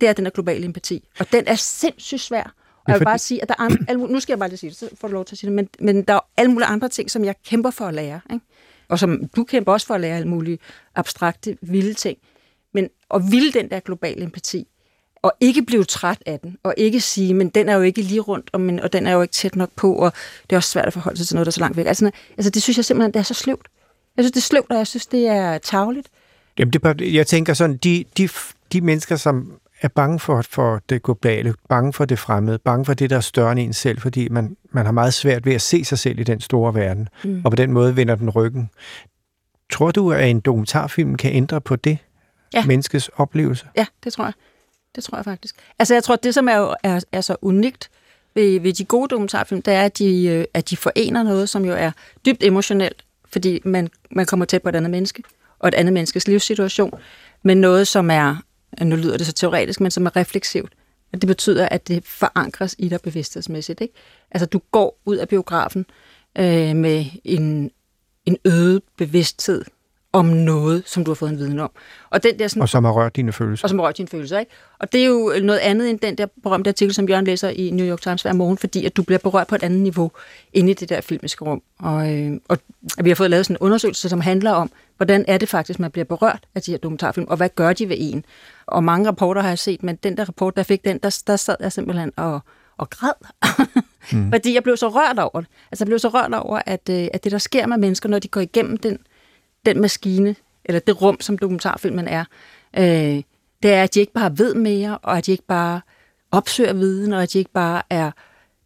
det 0.00 0.08
er 0.08 0.12
den 0.12 0.24
her 0.24 0.30
globale 0.30 0.64
empati. 0.64 1.08
Og 1.20 1.32
den 1.32 1.44
er 1.46 1.54
sindssygt 1.54 2.20
svær. 2.20 2.54
Og 2.84 2.92
jeg 2.92 3.00
vil 3.00 3.04
bare 3.04 3.18
sige, 3.18 3.42
at 3.42 3.48
der 3.48 3.54
er 3.58 3.62
andre, 3.62 3.78
alle, 3.88 4.06
nu 4.06 4.20
skal 4.20 4.32
jeg 4.32 4.38
bare 4.38 4.48
lige 4.48 4.58
sige 4.58 4.70
det, 4.70 4.78
så 4.78 4.88
får 5.00 5.08
du 5.08 5.14
lov 5.14 5.24
til 5.24 5.34
at 5.34 5.38
sige 5.38 5.48
det, 5.48 5.56
men, 5.56 5.68
men 5.80 6.02
der 6.02 6.14
er 6.14 6.20
alle 6.36 6.52
mulige 6.52 6.66
andre 6.66 6.88
ting, 6.88 7.10
som 7.10 7.24
jeg 7.24 7.34
kæmper 7.46 7.70
for 7.70 7.84
at 7.84 7.94
lære. 7.94 8.20
Ikke? 8.32 8.44
Og 8.88 8.98
som 8.98 9.28
du 9.36 9.44
kæmper 9.44 9.72
også 9.72 9.86
for 9.86 9.94
at 9.94 10.00
lære 10.00 10.16
alle 10.16 10.28
mulige 10.28 10.58
abstrakte, 10.94 11.58
vilde 11.62 11.94
ting. 11.94 12.18
Men 12.74 12.88
at 13.14 13.22
ville 13.30 13.52
den 13.52 13.70
der 13.70 13.80
globale 13.80 14.22
empati, 14.22 14.68
og 15.22 15.32
ikke 15.40 15.62
blive 15.62 15.84
træt 15.84 16.18
af 16.26 16.40
den, 16.40 16.56
og 16.62 16.74
ikke 16.76 17.00
sige, 17.00 17.34
men 17.34 17.48
den 17.48 17.68
er 17.68 17.74
jo 17.74 17.82
ikke 17.82 18.02
lige 18.02 18.20
rundt, 18.20 18.50
og, 18.52 18.60
men, 18.60 18.80
og 18.80 18.92
den 18.92 19.06
er 19.06 19.12
jo 19.12 19.22
ikke 19.22 19.32
tæt 19.32 19.56
nok 19.56 19.70
på, 19.76 19.94
og 19.94 20.12
det 20.42 20.52
er 20.52 20.56
også 20.56 20.70
svært 20.70 20.86
at 20.86 20.92
forholde 20.92 21.18
sig 21.18 21.26
til 21.26 21.34
noget, 21.34 21.46
der 21.46 21.50
er 21.50 21.52
så 21.52 21.60
langt 21.60 21.76
væk. 21.76 21.86
Altså, 21.86 22.10
altså 22.36 22.50
det 22.50 22.62
synes 22.62 22.76
jeg 22.76 22.84
simpelthen, 22.84 23.12
det 23.12 23.18
er 23.18 23.22
så 23.22 23.34
sløvt. 23.34 23.68
Jeg 24.16 24.24
synes, 24.24 24.32
det 24.32 24.40
er 24.40 24.42
sløvt, 24.42 24.70
og 24.70 24.76
jeg 24.76 24.86
synes, 24.86 25.06
det 25.06 25.26
er 25.26 25.58
tavligt. 25.58 26.08
Jamen, 26.58 26.72
det, 26.72 27.14
jeg 27.14 27.26
tænker 27.26 27.54
sådan, 27.54 27.76
de, 27.76 28.04
de, 28.18 28.28
de 28.72 28.80
mennesker, 28.80 29.16
som 29.16 29.52
er 29.82 29.88
bange 29.88 30.18
for, 30.18 30.42
for 30.50 30.80
det 30.88 31.02
globale, 31.02 31.54
bange 31.68 31.92
for 31.92 32.04
det 32.04 32.18
fremmede, 32.18 32.58
bange 32.58 32.84
for 32.84 32.94
det, 32.94 33.10
der 33.10 33.16
er 33.16 33.20
større 33.20 33.52
end 33.52 33.60
en 33.60 33.72
selv, 33.72 34.00
fordi 34.00 34.28
man, 34.28 34.56
man 34.70 34.84
har 34.84 34.92
meget 34.92 35.14
svært 35.14 35.46
ved 35.46 35.54
at 35.54 35.62
se 35.62 35.84
sig 35.84 35.98
selv 35.98 36.18
i 36.18 36.22
den 36.22 36.40
store 36.40 36.74
verden, 36.74 37.08
mm. 37.24 37.42
og 37.44 37.50
på 37.52 37.56
den 37.56 37.72
måde 37.72 37.96
vender 37.96 38.14
den 38.14 38.30
ryggen. 38.30 38.70
Tror 39.72 39.90
du, 39.90 40.12
at 40.12 40.30
en 40.30 40.40
dokumentarfilm 40.40 41.16
kan 41.16 41.32
ændre 41.32 41.60
på 41.60 41.76
det? 41.76 41.98
Ja. 42.54 42.64
Menneskets 42.66 43.10
oplevelse? 43.16 43.66
Ja, 43.76 43.86
det 44.04 44.12
tror 44.12 44.24
jeg. 44.24 44.32
Det 44.94 45.04
tror 45.04 45.18
jeg 45.18 45.24
faktisk. 45.24 45.56
Altså, 45.78 45.94
jeg 45.94 46.04
tror, 46.04 46.14
at 46.14 46.22
det, 46.22 46.34
som 46.34 46.48
er, 46.48 46.74
er, 46.82 47.00
er 47.12 47.20
så 47.20 47.36
unikt 47.42 47.90
ved, 48.34 48.60
ved 48.60 48.72
de 48.72 48.84
gode 48.84 49.08
dokumentarfilm, 49.08 49.62
det 49.62 49.74
er, 49.74 49.82
at 49.82 49.98
de, 49.98 50.26
øh, 50.26 50.44
at 50.54 50.70
de 50.70 50.76
forener 50.76 51.22
noget, 51.22 51.48
som 51.48 51.64
jo 51.64 51.72
er 51.72 51.90
dybt 52.26 52.44
emotionelt, 52.44 53.04
fordi 53.28 53.60
man, 53.64 53.88
man 54.10 54.26
kommer 54.26 54.46
tæt 54.46 54.62
på 54.62 54.68
et 54.68 54.76
andet 54.76 54.90
menneske 54.90 55.22
og 55.58 55.68
et 55.68 55.74
andet 55.74 55.92
menneskes 55.92 56.28
livssituation, 56.28 56.98
men 57.42 57.60
noget, 57.60 57.88
som 57.88 58.10
er, 58.10 58.36
nu 58.82 58.96
lyder 58.96 59.16
det 59.16 59.26
så 59.26 59.32
teoretisk, 59.32 59.80
men 59.80 59.90
som 59.90 60.06
er 60.06 60.16
refleksivt. 60.16 60.72
Og 61.12 61.20
det 61.20 61.26
betyder, 61.26 61.68
at 61.68 61.88
det 61.88 62.04
forankres 62.06 62.76
i 62.78 62.88
dig 62.88 63.00
bevidsthedsmæssigt. 63.00 63.80
Ikke? 63.80 63.94
Altså, 64.30 64.46
du 64.46 64.60
går 64.70 65.00
ud 65.04 65.16
af 65.16 65.28
biografen 65.28 65.86
øh, 66.38 66.76
med 66.76 67.04
en, 67.24 67.70
en 68.26 68.36
øget 68.44 68.82
bevidsthed 68.96 69.64
om 70.12 70.26
noget, 70.26 70.82
som 70.86 71.04
du 71.04 71.10
har 71.10 71.14
fået 71.14 71.30
en 71.30 71.38
viden 71.38 71.58
om. 71.58 71.70
Og, 72.10 72.22
den 72.22 72.38
der 72.38 72.48
sådan, 72.48 72.62
og 72.62 72.68
som 72.68 72.84
har 72.84 72.92
rørt 72.92 73.16
dine 73.16 73.32
følelser. 73.32 73.64
Og 73.64 73.68
som 73.68 73.78
har 73.78 73.86
rørt 73.86 73.96
dine 73.98 74.08
følelser, 74.08 74.38
ikke? 74.38 74.52
Og 74.78 74.92
det 74.92 75.00
er 75.00 75.06
jo 75.06 75.32
noget 75.42 75.58
andet 75.58 75.90
end 75.90 75.98
den 75.98 76.18
der 76.18 76.26
berømte 76.42 76.70
artikel, 76.70 76.94
som 76.94 77.08
Jørgen 77.08 77.24
læser 77.24 77.48
i 77.48 77.70
New 77.70 77.86
York 77.86 78.00
Times 78.00 78.22
hver 78.22 78.32
morgen, 78.32 78.58
fordi 78.58 78.84
at 78.84 78.96
du 78.96 79.02
bliver 79.02 79.18
berørt 79.18 79.46
på 79.46 79.54
et 79.54 79.62
andet 79.62 79.80
niveau 79.80 80.10
inde 80.52 80.70
i 80.70 80.74
det 80.74 80.88
der 80.88 81.00
filmiske 81.00 81.44
rum. 81.44 81.62
Og, 81.78 82.14
øh, 82.14 82.32
og 82.48 82.58
vi 83.02 83.10
har 83.10 83.14
fået 83.14 83.30
lavet 83.30 83.46
sådan 83.46 83.56
en 83.56 83.58
undersøgelse, 83.60 84.08
som 84.08 84.20
handler 84.20 84.50
om, 84.50 84.70
hvordan 84.96 85.24
er 85.28 85.38
det 85.38 85.48
faktisk, 85.48 85.80
man 85.80 85.90
bliver 85.90 86.04
berørt 86.04 86.46
af 86.54 86.62
de 86.62 86.70
her 86.70 86.78
dokumentarfilm, 86.78 87.26
og 87.28 87.36
hvad 87.36 87.48
gør 87.48 87.72
de 87.72 87.88
ved 87.88 87.96
en? 87.98 88.24
Og 88.66 88.84
mange 88.84 89.08
rapporter 89.08 89.42
har 89.42 89.48
jeg 89.48 89.58
set, 89.58 89.82
men 89.82 89.96
den 89.96 90.16
der 90.16 90.24
rapport, 90.24 90.56
der 90.56 90.62
fik 90.62 90.84
den, 90.84 90.98
der, 90.98 91.22
der 91.26 91.36
sad 91.36 91.56
jeg 91.60 91.72
simpelthen 91.72 92.12
og, 92.16 92.40
og 92.78 92.90
græd. 92.90 93.12
mm. 94.12 94.30
Fordi 94.32 94.54
jeg 94.54 94.62
blev 94.62 94.76
så 94.76 94.88
rørt 94.88 95.18
over 95.18 95.40
det. 95.40 95.50
Altså 95.72 95.84
jeg 95.84 95.86
blev 95.86 95.98
så 95.98 96.08
rørt 96.08 96.34
over, 96.34 96.60
at, 96.66 96.88
øh, 96.90 97.08
at 97.12 97.24
det, 97.24 97.32
der 97.32 97.38
sker 97.38 97.66
med 97.66 97.76
mennesker, 97.76 98.08
når 98.08 98.18
de 98.18 98.28
går 98.28 98.40
igennem 98.40 98.76
den 98.76 98.98
den 99.66 99.80
maskine, 99.80 100.36
eller 100.64 100.80
det 100.80 101.02
rum, 101.02 101.20
som 101.20 101.38
dokumentarfilmen 101.38 102.08
er, 102.08 102.24
øh, 102.78 103.22
det 103.62 103.70
er, 103.70 103.82
at 103.82 103.94
de 103.94 104.00
ikke 104.00 104.12
bare 104.12 104.38
ved 104.38 104.54
mere, 104.54 104.98
og 104.98 105.18
at 105.18 105.26
de 105.26 105.32
ikke 105.32 105.46
bare 105.46 105.80
opsøger 106.30 106.72
viden, 106.72 107.12
og 107.12 107.22
at 107.22 107.32
de 107.32 107.38
ikke 107.38 107.52
bare 107.52 107.82
er 107.90 108.10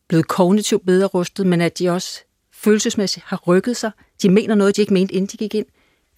blevet 0.08 0.28
kognitivt 0.28 0.86
bedre 0.86 1.06
rustet, 1.06 1.46
men 1.46 1.60
at 1.60 1.78
de 1.78 1.90
også 1.90 2.24
følelsesmæssigt 2.52 3.26
har 3.26 3.36
rykket 3.36 3.76
sig. 3.76 3.90
De 4.22 4.28
mener 4.28 4.54
noget, 4.54 4.76
de 4.76 4.80
ikke 4.80 4.94
mente, 4.94 5.14
inden 5.14 5.28
de 5.32 5.36
gik 5.36 5.54
ind. 5.54 5.66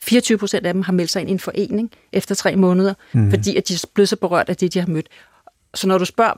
24 0.02 0.38
procent 0.38 0.66
af 0.66 0.74
dem 0.74 0.82
har 0.82 0.92
meldt 0.92 1.10
sig 1.10 1.20
ind 1.20 1.30
i 1.30 1.32
en 1.32 1.38
forening 1.38 1.90
efter 2.12 2.34
tre 2.34 2.56
måneder, 2.56 2.94
mm. 3.12 3.30
fordi 3.30 3.56
at 3.56 3.68
de 3.68 3.74
er 3.74 3.86
blevet 3.94 4.08
så 4.08 4.16
berørt 4.16 4.48
af 4.48 4.56
det, 4.56 4.74
de 4.74 4.78
har 4.78 4.86
mødt. 4.86 5.08
Så 5.74 5.88
når 5.88 5.98
du 5.98 6.04
spørger, 6.04 6.34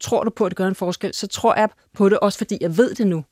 tror 0.00 0.24
du 0.24 0.30
på, 0.30 0.44
at 0.44 0.50
det 0.50 0.56
gør 0.56 0.66
en 0.66 0.74
forskel, 0.74 1.14
så 1.14 1.26
tror 1.26 1.54
jeg 1.54 1.68
på 1.94 2.08
det 2.08 2.18
også, 2.18 2.38
fordi 2.38 2.58
jeg 2.60 2.76
ved 2.76 2.94
det 2.94 3.06
nu 3.06 3.24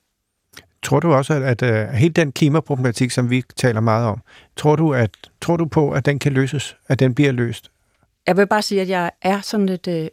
tror 0.83 1.01
du 1.01 1.12
også, 1.12 1.35
at, 1.35 1.62
at 1.62 1.88
uh, 1.88 1.95
hele 1.95 2.12
den 2.12 2.33
klimaproblematik, 2.33 3.11
som 3.11 3.31
vi 3.31 3.42
taler 3.57 3.81
meget 3.81 4.07
om, 4.07 4.21
tror 4.57 4.77
du, 4.77 4.95
at, 4.95 5.11
tror 5.40 5.57
du 5.57 5.64
på, 5.64 5.90
at 5.90 6.07
den 6.07 6.18
kan 6.18 6.33
løses? 6.33 6.77
At 6.88 6.99
den 6.99 7.14
bliver 7.14 7.33
løst? 7.33 7.71
Jeg 8.27 8.37
vil 8.37 8.47
bare 8.47 8.62
sige, 8.62 8.81
at 8.81 8.88
jeg 8.88 9.11
er 9.23 9.40
sådan 9.40 9.68
et 9.68 9.88
øh, 9.88 10.09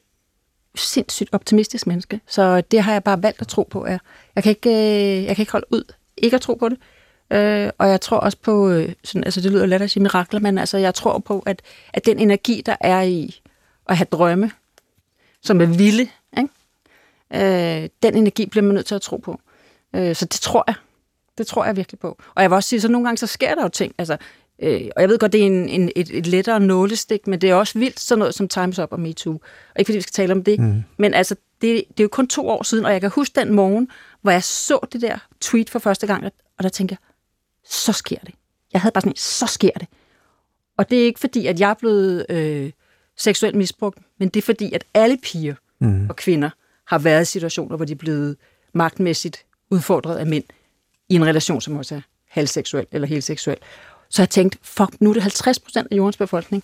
sindssygt 0.76 1.30
optimistisk 1.32 1.88
menneske, 1.88 2.20
så 2.28 2.62
det 2.62 2.82
har 2.82 2.92
jeg 2.92 3.04
bare 3.04 3.24
valgt 3.24 3.42
at 3.42 3.48
tro 3.48 3.68
på. 3.72 3.86
Jeg, 3.86 4.00
jeg, 4.36 4.44
kan, 4.44 4.50
ikke, 4.50 4.70
øh, 4.70 5.26
jeg 5.26 5.36
kan 5.36 5.42
ikke 5.44 5.52
holde 5.52 5.68
ud 5.72 5.84
ikke 6.22 6.36
at 6.36 6.42
tro 6.42 6.54
på 6.54 6.70
det. 6.70 6.78
Øh, 7.32 7.70
og 7.78 7.90
jeg 7.90 8.02
tror 8.02 8.18
også 8.18 8.38
på, 8.42 8.70
øh, 8.70 8.94
sådan, 9.04 9.24
altså 9.24 9.42
det 9.42 9.52
lyder 9.52 9.66
let 9.66 9.82
at 9.82 9.92
sige 9.92 10.04
mirakler, 10.04 10.40
men 10.40 10.58
altså 10.58 10.78
jeg 10.78 10.96
tror 10.96 11.20
på, 11.20 11.44
at, 11.46 11.62
at 11.94 12.06
den 12.06 12.20
energi, 12.20 12.62
der 12.66 12.76
er 12.82 13.02
i 13.02 13.42
at 13.90 13.98
have 13.98 14.08
drømme, 14.12 14.52
som 15.42 15.62
er 15.62 15.66
vilde, 15.66 16.08
ikke? 16.38 16.50
Øh, 17.34 17.90
den 18.04 18.16
energi 18.16 18.46
bliver 18.46 18.64
man 18.64 18.76
nødt 18.76 18.86
til 18.86 18.96
at 18.96 19.02
tro 19.02 19.18
på. 19.18 19.40
Øh, 19.96 20.16
så 20.16 20.26
det 20.26 20.40
tror 20.42 20.64
jeg. 20.68 20.76
Det 21.38 21.48
tror 21.48 21.66
jeg 21.66 21.76
virkelig 21.76 22.00
på. 22.00 22.18
Og 22.36 22.42
jeg 22.42 22.50
vil 22.50 22.56
også 22.56 22.70
sige, 22.70 22.82
så 22.82 22.88
nogle 22.88 23.08
gange 23.08 23.18
så 23.18 23.28
sker 23.28 23.56
der 23.56 23.64
jo 23.64 23.70
ting. 23.70 23.96
Altså, 23.98 24.18
øh, 24.62 24.82
og 24.96 25.02
jeg 25.02 25.10
ved 25.10 25.20
godt, 25.20 25.34
det 25.34 25.42
er 25.42 25.46
en, 25.46 25.70
en, 25.70 25.92
et, 25.96 26.18
et 26.18 26.28
lettere 26.28 26.60
nålestik, 26.60 27.28
men 27.28 27.42
det 27.42 27.50
er 27.50 27.56
også 27.56 27.80
vildt 27.80 28.00
sådan 28.00 28.20
noget 28.20 28.36
som 28.36 28.48
Times 28.48 28.80
Up 28.80 28.92
og 28.92 29.00
MeToo. 29.00 29.34
Og 29.34 29.80
ikke 29.80 29.90
fordi 29.90 29.98
vi 29.98 30.02
skal 30.02 30.14
tale 30.14 30.34
om 30.34 30.44
det, 30.44 30.60
mm. 30.60 30.84
men 30.98 31.14
altså, 31.14 31.36
det, 31.62 31.84
det 31.90 32.00
er 32.00 32.04
jo 32.04 32.10
kun 32.12 32.28
to 32.28 32.50
år 32.50 32.64
siden, 32.64 32.86
og 32.86 32.92
jeg 32.92 33.02
kan 33.02 33.10
huske 33.10 33.40
den 33.40 33.54
morgen, 33.54 33.90
hvor 34.22 34.32
jeg 34.32 34.44
så 34.44 34.88
det 34.94 35.02
der 35.02 35.18
tweet 35.42 35.70
for 35.70 35.80
første 35.80 36.08
gang, 36.08 36.26
og 36.58 36.64
der 36.64 36.70
tænkte 36.70 36.94
jeg, 36.94 37.00
så 37.66 37.94
sker 37.94 38.20
det. 38.26 38.34
Jeg 38.74 38.82
havde 38.82 38.94
bare 38.94 39.02
sådan, 39.02 39.16
så 39.16 39.46
sker 39.46 39.72
det. 39.72 39.88
Og 40.78 40.90
det 40.90 41.02
er 41.02 41.06
ikke 41.06 41.20
fordi, 41.20 41.46
at 41.46 41.60
jeg 41.60 41.70
er 41.70 41.74
blevet 41.74 42.26
øh, 42.30 42.72
seksuelt 43.18 43.56
misbrugt, 43.56 44.00
men 44.20 44.30
det 44.30 44.42
er 44.42 44.46
fordi, 44.46 44.74
at 44.74 44.84
alle 44.94 45.18
piger 45.24 45.56
mm. 45.80 46.10
og 46.10 46.16
kvinder 46.16 46.50
har 46.88 47.00
været 47.00 47.22
i 47.22 47.26
situationer, 47.26 47.76
hvor 47.76 47.86
de 47.86 47.92
er 47.92 47.98
blevet 47.98 48.36
magtmæssigt 48.74 49.46
udfordret 49.70 50.16
af 50.16 50.26
mænd 50.26 50.44
i 51.10 51.16
en 51.16 51.26
relation, 51.26 51.62
som 51.62 51.76
også 51.76 51.96
er 51.96 52.02
halvseksuel 52.30 52.86
eller 52.92 53.08
helt 53.08 53.24
seksuel. 53.24 53.58
Så 54.10 54.22
jeg 54.22 54.30
tænkte, 54.30 54.58
fuck, 54.62 55.02
nu 55.02 55.10
er 55.10 55.14
det 55.14 55.24
50 55.24 55.60
procent 55.60 55.88
af 55.92 55.98
jordens 55.98 56.18
befolkning, 56.18 56.64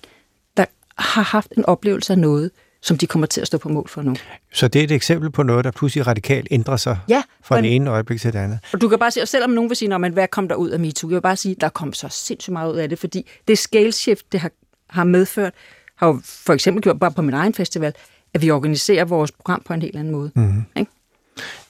der 0.58 0.66
har 0.98 1.22
haft 1.22 1.54
en 1.58 1.66
oplevelse 1.66 2.14
af 2.14 2.20
noget, 2.20 2.52
som 2.82 2.98
de 2.98 3.08
kommer 3.08 3.28
til 3.28 3.42
at 3.42 3.48
stå 3.48 3.58
på 3.58 3.70
mål 3.70 3.90
for 3.90 4.02
nu. 4.02 4.16
Så 4.54 4.68
det 4.68 4.80
er 4.80 4.84
et 4.84 4.92
eksempel 4.92 5.32
på 5.32 5.44
noget, 5.44 5.66
der 5.66 5.72
pludselig 5.72 6.08
radikalt 6.08 6.48
ændrer 6.52 6.78
sig 6.78 6.98
ja, 7.10 7.24
fra 7.44 7.62
det 7.62 7.76
ene 7.76 7.90
øjeblik 7.90 8.22
til 8.22 8.34
det 8.34 8.40
andet. 8.40 8.60
Og 8.74 8.82
du 8.82 8.90
kan 8.90 9.00
bare 9.00 9.12
sige, 9.12 9.24
og 9.24 9.28
selvom 9.28 9.50
nogen 9.50 9.70
vil 9.70 9.78
sige, 9.78 10.00
men 10.00 10.14
hvad 10.14 10.28
kom 10.28 10.48
der 10.48 10.56
ud 10.56 10.70
af 10.70 10.80
MeToo? 10.80 11.10
Jeg 11.10 11.16
vil 11.16 11.22
bare 11.22 11.36
sige, 11.36 11.56
der 11.62 11.70
kom 11.70 11.94
så 11.94 12.10
sindssygt 12.10 12.54
meget 12.54 12.74
ud 12.74 12.78
af 12.78 12.90
det, 12.90 13.00
fordi 13.00 13.28
det 13.48 13.58
scale 13.58 13.92
shift, 13.92 14.32
det 14.32 14.40
har, 14.40 14.52
har 14.90 15.04
medført, 15.04 15.54
har 15.96 16.08
jo 16.08 16.20
for 16.24 16.54
eksempel 16.54 16.84
gjort 16.84 17.00
bare 17.00 17.12
på 17.12 17.22
min 17.22 17.34
egen 17.34 17.54
festival, 17.54 17.94
at 18.34 18.42
vi 18.42 18.52
organiserer 18.52 19.06
vores 19.06 19.32
program 19.32 19.62
på 19.66 19.74
en 19.74 19.82
helt 19.82 19.96
anden 19.96 20.12
måde. 20.12 20.32
Mm-hmm. 20.36 20.64
Ikke? 20.76 20.92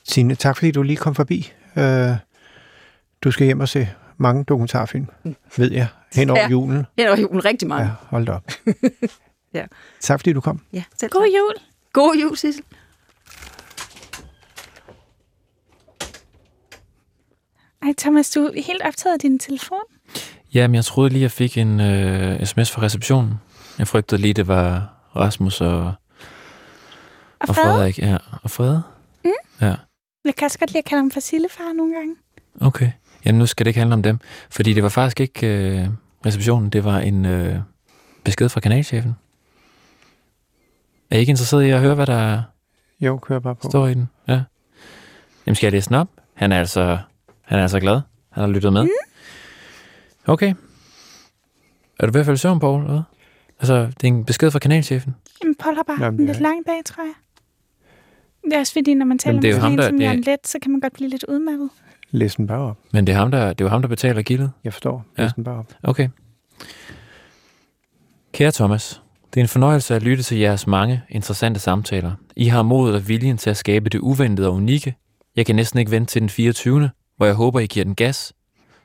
Signe, 0.08 0.36
tak 0.36 0.58
fordi 0.58 0.72
du 0.72 0.82
lige 0.82 0.98
kom 0.98 1.16
forbi. 1.16 1.52
Uh, 1.76 1.84
du 3.22 3.32
skal 3.32 3.46
hjem 3.46 3.60
og 3.60 3.70
se 3.70 3.90
mange 4.18 4.44
dokumentarfilm, 4.44 5.08
mm. 5.24 5.36
ved 5.58 5.72
jeg, 5.72 5.88
hen 6.14 6.30
over 6.30 6.40
ja, 6.40 6.50
julen. 6.50 6.86
Hen 6.98 7.08
over 7.08 7.20
julen, 7.20 7.46
rigtig 7.46 7.68
meget. 7.68 7.86
Ja, 7.86 7.92
hold 8.10 8.26
da 8.26 8.32
op. 8.32 8.52
ja. 9.54 9.66
Tak 10.00 10.20
fordi 10.20 10.34
du 10.34 10.42
kom. 10.42 10.62
Ja, 10.74 10.84
selv 11.00 11.12
God 11.12 11.22
jul. 11.22 11.54
God 11.94 12.16
jul, 12.22 12.38
Sissel. 12.38 12.64
Ej, 17.82 17.94
Thomas, 17.98 18.30
du 18.30 18.40
er 18.40 18.64
helt 18.64 18.82
optaget 18.86 19.14
af 19.14 19.20
din 19.20 19.40
telefon. 19.40 19.80
Jamen, 20.54 20.76
jeg 20.76 20.86
troede 20.86 21.10
lige, 21.10 21.22
jeg 21.22 21.32
fik 21.32 21.58
en 21.58 21.80
øh, 21.80 22.46
sms 22.46 22.72
fra 22.72 22.82
receptionen. 22.82 23.34
Jeg 23.80 23.88
frygtede 23.88 24.22
lige, 24.22 24.34
det 24.34 24.48
var 24.48 24.94
Rasmus 25.16 25.62
og, 25.62 25.78
og, 25.78 25.94
og 27.40 27.56
Frederik. 27.56 28.00
Ja, 28.00 28.18
og 28.44 28.52
Frede. 28.52 28.84
Mm. 29.24 29.32
Ja. 29.62 29.76
Jeg 30.26 30.36
kan 30.36 30.46
også 30.46 30.60
godt 30.60 30.70
lide 30.70 30.78
at 30.80 30.86
kalde 30.86 31.02
ham 31.02 31.12
for 31.12 31.20
Sillefar 31.20 31.74
nogle 31.74 31.94
gange. 31.96 32.16
Okay. 32.62 32.92
Jamen, 33.26 33.40
nu 33.40 33.46
skal 33.46 33.66
det 33.66 33.70
ikke 33.70 33.80
handle 33.80 33.94
om 33.94 34.04
dem. 34.04 34.20
Fordi 34.50 34.74
det 34.74 34.84
var 34.84 34.90
faktisk 34.90 35.20
ikke 35.20 35.48
øh, 35.48 35.88
receptionen, 36.26 36.70
det 36.70 36.84
var 36.84 37.00
en 37.00 37.26
øh, 37.26 37.56
besked 38.24 38.50
fra 38.50 38.60
kanalchefen. 38.60 39.16
Er 41.12 41.18
I 41.18 41.20
ikke 41.20 41.30
interesseret 41.30 41.64
i 41.64 41.70
at 41.70 41.80
høre, 41.80 41.96
hvad 41.96 42.06
der 42.06 42.42
jo, 43.02 43.18
kører 43.18 43.40
bare 43.40 43.56
på. 43.56 43.70
står 43.70 43.88
i 43.88 43.94
den? 43.94 44.10
Ja. 44.28 44.42
Jamen, 45.46 45.56
skal 45.56 45.68
jeg 45.68 45.72
læse 45.72 45.90
den 45.90 45.96
op? 45.96 46.10
Han 46.34 46.52
er 46.52 46.60
altså, 46.60 46.98
han 47.42 47.60
er 47.60 47.62
altså 47.62 47.80
glad. 47.80 48.02
Han 48.32 48.42
har 48.44 48.48
lyttet 48.48 48.74
med. 48.74 48.84
Mm. 48.84 48.90
Okay. 50.26 50.54
Er 52.00 52.06
du 52.06 52.12
ved 52.12 52.20
at 52.20 52.26
falde 52.26 52.38
søvn, 52.38 52.60
Poul? 52.60 52.84
Eller? 52.84 53.04
Altså, 53.60 53.76
det 53.86 54.04
er 54.04 54.08
en 54.08 54.26
besked 54.26 54.52
fra 54.52 54.60
kanalchefen. 54.60 55.16
Jamen, 55.44 55.56
Paul 55.56 55.76
har 55.76 55.84
bare 55.84 56.04
Jamen, 56.04 56.20
en 56.20 56.26
lidt 56.26 56.40
lang 56.40 56.66
dag, 56.68 56.82
tror 56.86 57.04
jeg. 57.04 57.14
Det 58.46 58.54
er 58.54 58.60
også 58.60 58.74
fordi, 58.74 58.94
når 58.94 59.06
man 59.06 59.18
taler 59.18 59.42
med 59.42 59.54
sådan 59.54 59.72
en 59.72 59.82
som 59.82 60.02
Jørgen 60.02 60.22
Let, 60.22 60.48
så 60.48 60.58
kan 60.62 60.72
man 60.72 60.82
godt 60.82 60.94
blive 60.94 61.10
lidt 61.10 61.26
udmattet. 61.30 61.70
Læs 62.12 62.36
den 62.36 62.48
bare 62.48 62.60
op. 62.60 62.78
Men 62.92 63.08
det 63.08 63.14
er 63.14 63.18
ham, 63.18 63.32
der, 63.32 63.48
det 63.50 63.62
er 63.62 63.66
jo 63.66 63.70
ham, 63.70 63.82
der 63.82 63.90
betaler 63.90 64.22
gildet? 64.22 64.52
Jeg 64.64 64.74
forstår. 64.74 65.06
Læs 65.18 65.24
ja. 65.24 65.32
den 65.36 65.44
bare 65.44 65.58
op. 65.58 65.74
Okay. 65.84 66.10
Kære 68.34 68.52
Thomas, 68.52 69.02
det 69.34 69.40
er 69.40 69.44
en 69.44 69.48
fornøjelse 69.48 69.96
at 69.96 70.04
lytte 70.04 70.24
til 70.24 70.38
jeres 70.38 70.68
mange 70.68 71.04
interessante 71.10 71.60
samtaler. 71.60 72.12
I 72.36 72.46
har 72.46 72.64
modet 72.64 72.96
og 72.96 73.08
viljen 73.08 73.38
til 73.38 73.50
at 73.50 73.58
skabe 73.58 73.90
det 73.90 74.00
uventede 74.00 74.48
og 74.48 74.54
unikke. 74.54 74.96
Jeg 75.36 75.46
kan 75.46 75.56
næsten 75.56 75.80
ikke 75.80 75.92
vente 75.92 76.12
til 76.12 76.22
den 76.22 76.30
24., 76.30 76.90
hvor 77.18 77.26
jeg 77.26 77.36
håber, 77.36 77.60
I 77.60 77.66
giver 77.66 77.84
den 77.84 77.96
gas, 77.96 78.34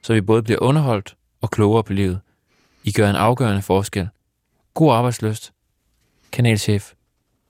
så 0.03 0.15
vi 0.15 0.21
både 0.21 0.43
bliver 0.43 0.63
underholdt 0.63 1.17
og 1.41 1.51
klogere 1.51 1.85
på 1.85 1.93
livet. 1.93 2.21
I 2.85 2.93
gør 2.93 3.11
en 3.11 3.17
afgørende 3.17 3.63
forskel. 3.63 4.09
God 4.75 4.95
arbejdsløst. 4.95 5.53
Kanalchef 6.33 6.93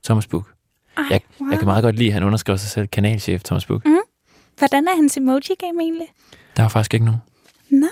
Thomas 0.05 0.27
Buk. 0.27 0.55
Ej, 1.01 1.07
jeg, 1.11 1.21
wow. 1.41 1.51
jeg 1.51 1.59
kan 1.59 1.67
meget 1.67 1.85
godt 1.85 1.97
lide, 1.97 2.09
at 2.09 2.15
han 2.15 2.23
underskriver 2.23 2.57
sig 2.57 2.71
selv 2.71 2.87
kanalchef 2.87 3.43
Thomas 3.43 3.67
Buk. 3.67 3.85
Mm. 3.85 3.97
Hvordan 4.59 4.89
er 4.89 4.97
hans 4.97 5.17
emoji-game 5.17 5.83
egentlig? 5.83 6.07
Der 6.57 6.63
er 6.63 6.69
faktisk 6.69 6.95
ikke 6.95 7.07
nogen. 7.07 7.21
Nå. 7.71 7.87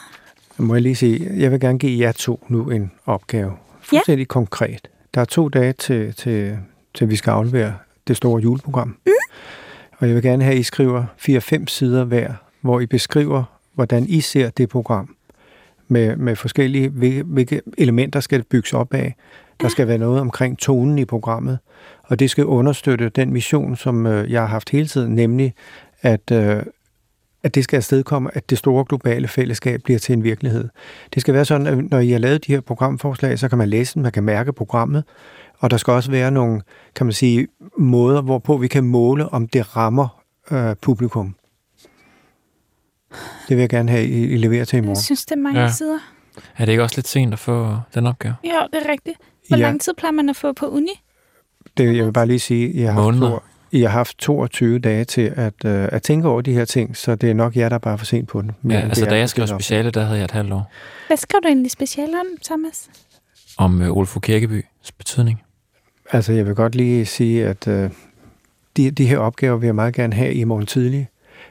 Må 0.57 0.75
jeg 0.75 0.83
lige 0.83 0.97
sige, 0.97 1.31
jeg 1.37 1.53
vil 1.53 1.61
gerne 1.61 1.79
give 1.79 2.07
jer 2.07 2.13
to 2.13 2.47
nu 2.49 2.71
en 2.71 2.93
opgave. 3.07 3.53
Fuldstændig 3.81 4.25
ja. 4.25 4.29
konkret. 4.29 4.89
Der 5.15 5.21
er 5.21 5.25
to 5.25 5.49
dage 5.49 5.73
til, 5.73 6.15
til, 6.15 6.59
til 6.95 7.09
vi 7.09 7.17
skal 7.17 7.31
aflevere 7.31 7.75
det 8.09 8.17
store 8.17 8.43
juleprogram. 8.43 8.89
Mm. 9.07 9.13
Og 9.99 10.07
jeg 10.07 10.15
vil 10.15 10.23
gerne 10.23 10.45
have, 10.45 10.55
at 10.55 10.61
I 10.61 10.63
skriver 10.63 11.05
4-5 11.29 11.67
sider 11.67 12.05
hver, 12.05 12.35
hvor 12.61 12.81
I 12.81 12.87
beskriver, 12.87 13.45
hvordan 13.75 14.05
I 14.09 14.21
ser 14.21 14.51
det 14.51 14.69
program. 14.69 15.15
Med, 15.89 16.17
med 16.17 16.37
forskellige, 16.37 16.89
hvilke, 16.89 17.23
hvilke 17.23 17.61
elementer 17.79 18.21
skal 18.21 18.39
det 18.39 18.47
bygges 18.47 18.73
op 18.73 18.95
af. 18.95 19.15
Der 19.61 19.69
skal 19.69 19.89
være 19.89 19.99
noget 19.99 20.21
omkring 20.21 20.59
tonen 20.59 20.99
i 20.99 21.05
programmet, 21.05 21.59
og 22.03 22.19
det 22.19 22.31
skal 22.31 22.45
understøtte 22.45 23.09
den 23.09 23.33
mission, 23.33 23.77
som 23.77 24.07
øh, 24.07 24.33
jeg 24.33 24.41
har 24.41 24.49
haft 24.49 24.71
hele 24.71 24.87
tiden, 24.87 25.15
nemlig 25.15 25.55
at, 26.03 26.31
øh, 26.33 26.63
at 27.43 27.55
det 27.55 27.65
skal 27.65 27.77
afstedkomme, 27.77 28.31
at 28.35 28.51
det 28.51 28.59
store 28.59 28.85
globale 28.89 29.29
fællesskab 29.29 29.81
bliver 29.85 29.99
til 29.99 30.13
en 30.13 30.25
virkelighed. 30.25 30.69
Det 31.15 31.21
skal 31.21 31.35
være 31.35 31.45
sådan, 31.45 31.67
at 31.67 31.91
når 31.91 31.99
I 31.99 32.11
har 32.11 32.19
lavet 32.19 32.47
de 32.47 32.53
her 32.53 32.61
programforslag, 32.61 33.39
så 33.39 33.49
kan 33.49 33.59
man 33.59 33.69
læse 33.69 33.95
dem, 33.95 34.03
man 34.03 34.13
kan 34.13 34.25
mærke 34.25 34.53
programmet, 34.53 35.05
og 35.59 35.71
der 35.71 35.77
skal 35.77 35.93
også 35.93 36.11
være 36.11 36.31
nogle, 36.31 36.63
kan 36.95 37.07
man 37.07 37.13
sige, 37.13 37.49
måder, 37.79 38.23
hvorpå 38.23 38.57
vi 38.57 38.69
kan 38.69 38.85
måle, 38.85 39.29
om 39.29 39.49
det 39.49 39.77
rammer 39.77 40.23
øh, 40.51 40.77
publikum. 40.83 41.35
Det 43.49 43.57
vil 43.57 43.59
jeg 43.59 43.69
gerne 43.69 43.91
have, 43.91 44.07
I, 44.07 44.23
I 44.23 44.37
leverer 44.37 44.65
til 44.65 44.77
i 44.77 44.81
morgen. 44.81 44.97
Jeg 44.97 45.03
synes, 45.03 45.27
det 45.27 45.33
er 45.33 45.41
mange 45.41 45.61
ja. 45.61 45.71
sider. 45.71 45.99
Er 46.57 46.65
det 46.65 46.73
ikke 46.73 46.83
også 46.83 46.97
lidt 46.97 47.09
sent 47.09 47.33
at 47.33 47.39
få 47.39 47.77
den 47.95 48.07
opgave? 48.07 48.35
Ja, 48.45 48.61
det 48.73 48.87
er 48.87 48.93
rigtigt. 48.93 49.17
Hvor 49.49 49.57
ja. 49.57 49.63
lang 49.63 49.81
tid 49.81 49.95
plejer 49.95 50.13
man 50.13 50.29
at 50.29 50.37
få 50.37 50.53
på 50.53 50.67
uni? 50.67 51.03
Det, 51.77 51.97
jeg 51.97 52.05
vil 52.05 52.13
bare 52.13 52.27
lige 52.27 52.39
sige, 52.39 52.69
at 52.69 52.75
jeg 52.75 52.93
har 52.95 53.03
haft, 53.03 53.43
I 53.73 53.83
har 53.83 53.89
haft 53.89 54.19
22 54.19 54.79
dage 54.79 55.05
til 55.05 55.33
at, 55.37 55.55
uh, 55.65 55.71
at 55.71 56.03
tænke 56.03 56.29
over 56.29 56.41
de 56.41 56.53
her 56.53 56.65
ting, 56.65 56.97
så 56.97 57.15
det 57.15 57.31
er 57.31 57.35
nok 57.35 57.57
jer, 57.57 57.69
der 57.69 57.75
er 57.75 57.79
bare 57.79 57.99
for 57.99 58.07
sent 58.07 58.29
på 58.29 58.43
den. 58.43 58.51
Men 58.63 58.73
ja, 58.73 58.81
altså 58.81 59.05
da 59.05 59.19
jeg 59.19 59.29
skrev 59.29 59.47
speciale, 59.47 59.91
der 59.91 60.05
havde 60.05 60.19
jeg 60.19 60.25
et 60.25 60.31
halvt 60.31 60.53
år. 60.53 60.73
Hvad 61.07 61.17
skrev 61.17 61.41
du 61.43 61.49
egentlig 61.49 61.71
speciale 61.71 62.21
om, 62.21 62.27
Thomas? 62.45 62.91
Om 63.59 63.81
uh, 63.81 63.97
Olfo 63.97 64.21
Kirkebys 64.21 64.93
betydning. 64.99 65.43
Altså, 66.13 66.33
jeg 66.33 66.47
vil 66.47 66.55
godt 66.55 66.75
lige 66.75 67.07
sige, 67.07 67.47
at 67.47 67.67
uh, 67.67 67.91
de, 68.77 68.91
de 68.91 69.07
her 69.07 69.19
opgaver 69.19 69.57
vil 69.57 69.67
jeg 69.67 69.75
meget 69.75 69.95
gerne 69.95 70.15
have 70.15 70.35
i 70.35 70.45
morgen 70.45 70.67
tidlig, 70.67 71.09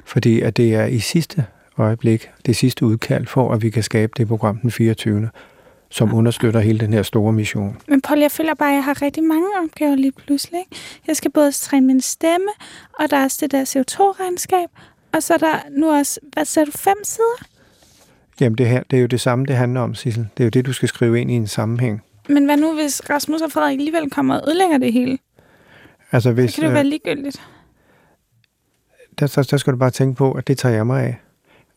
fordi 0.08 0.41
at 0.41 0.58
det 0.58 0.76
er 0.76 0.86
i 0.86 1.00
sidste 1.00 1.46
øjeblik, 1.78 2.30
det 2.46 2.56
sidste 2.56 2.86
udkald 2.86 3.26
for, 3.26 3.54
at 3.54 3.62
vi 3.62 3.70
kan 3.70 3.84
skabe 3.84 4.13
det 4.17 4.28
program 4.28 4.58
den 4.58 4.72
24 4.72 5.30
som 5.89 6.13
understøtter 6.13 6.60
hele 6.60 6.80
den 6.80 6.93
her 6.93 7.04
store 7.04 7.34
mission. 7.34 7.78
Men 7.88 8.02
Paul, 8.02 8.20
jeg 8.20 8.32
føler 8.32 8.54
bare, 8.54 8.70
at 8.70 8.76
jeg 8.76 8.84
har 8.84 9.02
rigtig 9.02 9.24
mange 9.24 9.48
opgaver 9.63 9.96
lige 9.96 10.12
pludselig. 10.12 10.60
Jeg 11.08 11.15
skal 11.15 11.32
både 11.32 11.52
træne 11.52 11.88
min 11.88 12.02
stemme, 12.02 12.48
og 13.00 13.10
der 13.10 13.17
er 13.17 13.24
også 13.24 13.38
det 13.41 13.52
der 13.52 13.63
CO2-regnskab, 13.63 14.70
og 15.12 15.24
så 15.24 15.34
er 15.34 15.38
der 15.38 15.60
nu 15.78 15.91
også, 15.91 16.20
hvad 16.34 16.46
sagde 16.46 16.65
du, 16.65 16.72
fem 16.72 16.98
sider? 17.04 17.46
Jamen, 18.41 18.58
det, 18.58 18.67
her, 18.67 18.84
det 18.91 18.98
er 18.98 19.02
jo 19.02 19.08
det 19.08 19.22
samme, 19.22 19.46
det 19.46 19.56
handler 19.56 19.82
om, 19.82 19.96
Sissel. 19.96 20.28
Det 20.38 20.43
er 20.43 20.46
jo 20.46 20.50
det, 20.50 20.65
du 20.65 20.74
skal 20.74 20.89
skrive 20.89 21.22
ind 21.22 21.32
i 21.32 21.34
en 21.34 21.48
sammenhæng. 21.48 22.02
Men 22.30 22.46
hvad 22.46 22.58
nu, 22.58 22.74
hvis 22.74 23.10
Rasmus 23.10 23.41
og 23.41 23.52
Frederik 23.52 23.80
alligevel 23.80 24.10
kommer 24.10 24.36
og 24.36 24.50
ødelægger 24.50 24.78
det 24.78 24.93
hele? 24.93 25.17
Altså, 26.12 26.32
hvis, 26.32 26.52
så 26.52 26.62
kan 26.62 26.65
det 26.65 26.74
være 26.74 26.84
ligegyldigt 26.84 27.41
der, 29.19 29.27
der, 29.27 29.43
der 29.51 29.58
skal 29.58 29.73
du 29.73 29.77
bare 29.77 29.89
tænke 29.89 30.17
på, 30.17 30.32
at 30.32 30.47
det 30.47 30.58
tager 30.58 30.75
jeg 30.75 30.88
mig 30.88 31.03
af. 31.03 31.17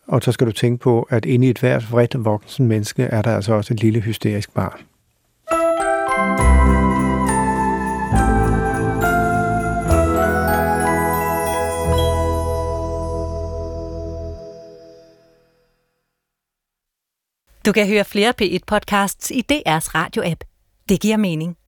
Og 0.06 0.22
så 0.22 0.32
skal 0.32 0.46
du 0.46 0.52
tænke 0.52 0.82
på, 0.82 1.02
at 1.10 1.24
inde 1.24 1.46
i 1.46 1.50
et 1.50 1.58
hvert 1.58 1.92
vredt 1.92 2.24
voksen 2.24 2.66
menneske, 2.66 3.02
er 3.02 3.22
der 3.22 3.34
altså 3.36 3.52
også 3.52 3.74
et 3.74 3.80
lille 3.80 4.00
hysterisk 4.00 4.54
barn. 4.54 4.80
Du 17.66 17.72
kan 17.72 17.88
høre 17.88 18.04
flere 18.04 18.34
P1-podcasts 18.42 19.30
i 19.30 19.44
DR's 19.52 19.88
radio-app. 19.94 20.40
Det 20.88 21.00
giver 21.00 21.16
mening. 21.16 21.59